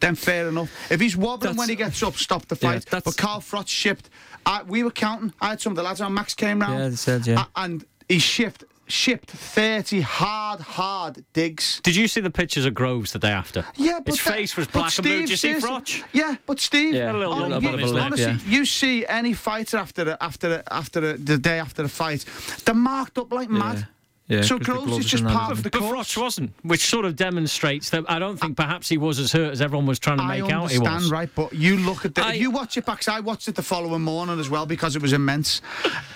[0.00, 0.70] Then fair enough.
[0.90, 2.84] If he's wobbling That's- when he gets up, stop the fight.
[2.86, 4.08] that's- but Carl Froch shipped.
[4.46, 5.32] I, we were counting.
[5.40, 6.14] I had some of the lads on.
[6.14, 6.78] Max came round.
[6.78, 7.44] Yeah, they said, yeah.
[7.54, 11.80] A- and he shipped shipped thirty hard, hard digs.
[11.84, 13.64] Did you see the pictures of Groves the day after?
[13.76, 15.12] Yeah, but his that- face was but black and blue.
[15.12, 16.04] Steve, Did you see seriously- Froch?
[16.12, 18.38] Yeah, but Steve, Yeah, a little oh, hon- lump you- on his lip, honestly, yeah.
[18.58, 22.24] you see any fighter after the, after the, after the, the day after the fight,
[22.64, 23.76] they're marked up like mad.
[23.78, 23.84] Yeah,
[24.42, 26.16] so 'cause the Groves is just part of But the Froch course.
[26.16, 29.60] wasn't, which sort of demonstrates that I don't think perhaps he was as hurt as
[29.60, 31.10] everyone was trying to I make out he understand, was.
[31.10, 31.28] right?
[31.34, 32.24] But you look at the.
[32.24, 33.06] I- if you watch it back.
[33.08, 35.60] I watched it the following morning as well because it was immense.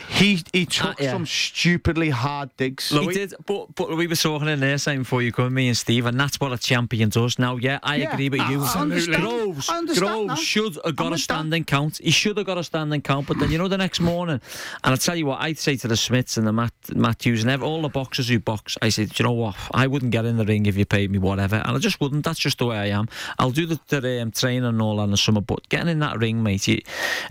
[0.08, 1.10] He he took yeah.
[1.12, 2.90] some stupidly hard digs.
[2.90, 5.76] He did, but but we were talking in there saying before you come, me and
[5.76, 7.38] Steve, and that's what a champion does.
[7.38, 8.62] Now, yeah, I Yeah, agree with I- you.
[8.62, 8.84] I.
[9.18, 10.38] Groves, I Groves that.
[10.38, 11.98] should have got I'm a standing count.
[12.02, 13.26] He should have got a standing count.
[13.26, 14.40] But then you know the next morning,
[14.84, 17.50] and I tell you what, I'd say to the Smiths and the Matt, Matthews and
[17.50, 20.36] ev- all the boxers who box, I said, you know what, I wouldn't get in
[20.36, 22.22] the ring if you paid me whatever, and I just wouldn't.
[22.22, 23.08] That's just the way I am.
[23.38, 26.00] I'll do the, the um, training and all that in the summer, but getting in
[26.00, 26.82] that ring, mate, you,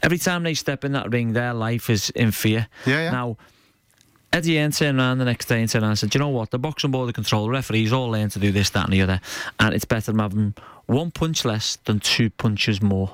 [0.02, 2.68] every time they step in that ring, their life is in fear.
[2.86, 3.12] Yeah, yeah.
[3.12, 3.38] Now.
[4.32, 6.30] Eddie Hearn turned around the next day and turned around and said, "Do you know
[6.30, 6.50] what?
[6.50, 9.04] The boxing board of control, the referees all learn to do this, that, and the
[9.04, 9.22] other,
[9.60, 10.56] and it's better than having
[10.88, 13.14] one punch less than two punches more."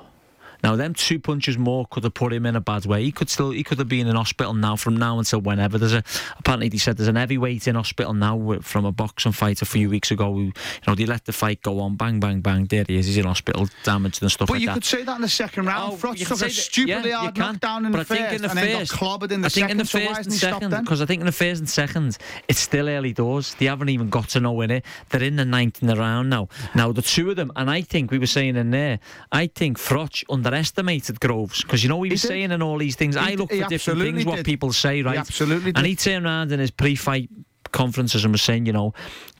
[0.62, 3.02] Now, them two punches more could have put him in a bad way.
[3.04, 5.78] He could still, he could have been in hospital now from now until whenever.
[5.78, 6.02] There's a
[6.38, 9.90] apparently he said there's an heavyweight in hospital now from a boxing fight a few
[9.90, 10.32] weeks ago.
[10.32, 10.52] Who, you
[10.86, 12.66] know, they let the fight go on, bang, bang, bang.
[12.66, 13.06] There he is.
[13.06, 14.52] He's in hospital, damaged and stuff like that.
[14.52, 14.74] But like you that.
[14.74, 15.92] could say that in the second round.
[15.92, 18.42] Oh, Froch you took a stupidly yeah, hard knockdown in but the I first in
[18.42, 19.70] the and then got clobbered in the I think second.
[19.70, 22.60] in the first hasn't and second, because I think in the first and second, it's
[22.60, 23.54] still early doors.
[23.58, 24.84] They haven't even got to know in it.
[25.08, 26.48] They're in the ninth in the round now.
[26.74, 29.00] Now the two of them, and I think we were saying in there,
[29.32, 32.28] I think Froch underestimated Groves because you know he was did.
[32.28, 33.16] saying and all these things.
[33.16, 35.18] I look he for different things what people say, right?
[35.18, 35.86] absolutely And did.
[35.86, 37.28] he turned around in his pre-fight
[37.72, 38.92] conferences and was saying, you know,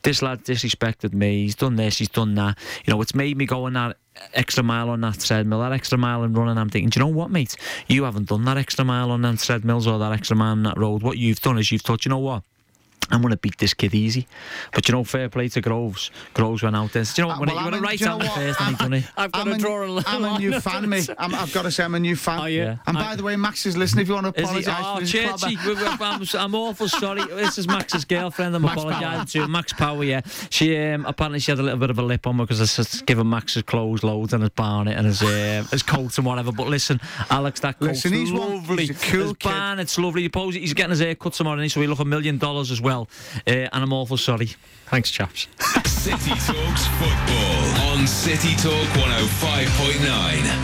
[0.02, 1.42] this lad disrespected me.
[1.42, 1.98] He's done this.
[1.98, 2.58] He's done that.
[2.84, 3.96] You know, it's made me go on that
[4.34, 6.58] extra mile on that treadmill, that extra mile in running.
[6.58, 7.56] I'm thinking, do you know what, mate?
[7.88, 10.78] You haven't done that extra mile on that treadmills or that extra mile on that
[10.78, 11.02] road.
[11.02, 12.44] What you've done is you've thought, you know what?
[13.12, 14.28] I'm going to beat this kid easy.
[14.72, 16.10] But you know, fair play to Groves.
[16.32, 17.02] Groves went out there.
[17.02, 17.36] Do you know what?
[17.36, 18.34] Uh, When well, he I'm went right out the what?
[18.36, 19.04] first and he done it.
[19.16, 20.04] I've got I'm to a, draw a line.
[20.06, 21.00] I'm a new fan, me.
[21.18, 22.38] I'm, I've got to say, I'm a new fan.
[22.38, 22.62] Are you?
[22.62, 22.76] Yeah.
[22.86, 24.02] And by the way, Max is listening.
[24.02, 25.74] If you want to apologise Oh, Churchy, clobber.
[25.74, 27.24] we- we- I'm, I'm awful sorry.
[27.24, 28.54] This is Max's girlfriend.
[28.54, 29.48] I'm Max apologising to.
[29.48, 30.20] Max Power, yeah.
[30.50, 32.80] She um, apparently she had a little bit of a lip on me because I
[32.80, 36.26] was giving Max his clothes loads and his barnet and his uh, his coats and
[36.26, 36.52] whatever.
[36.52, 38.86] But listen, Alex, that coat's Listen, he's one- lovely.
[38.86, 39.48] he's a cool his kid.
[39.48, 40.22] barnet's lovely.
[40.24, 43.08] Suppose he's getting his hair cut tomorrow, so he'll look a million dollars as well.
[43.46, 44.50] Uh, and I'm awful sorry.
[44.86, 45.46] Thanks, chaps.
[45.86, 50.60] City Talks Football on City Talk 105.9.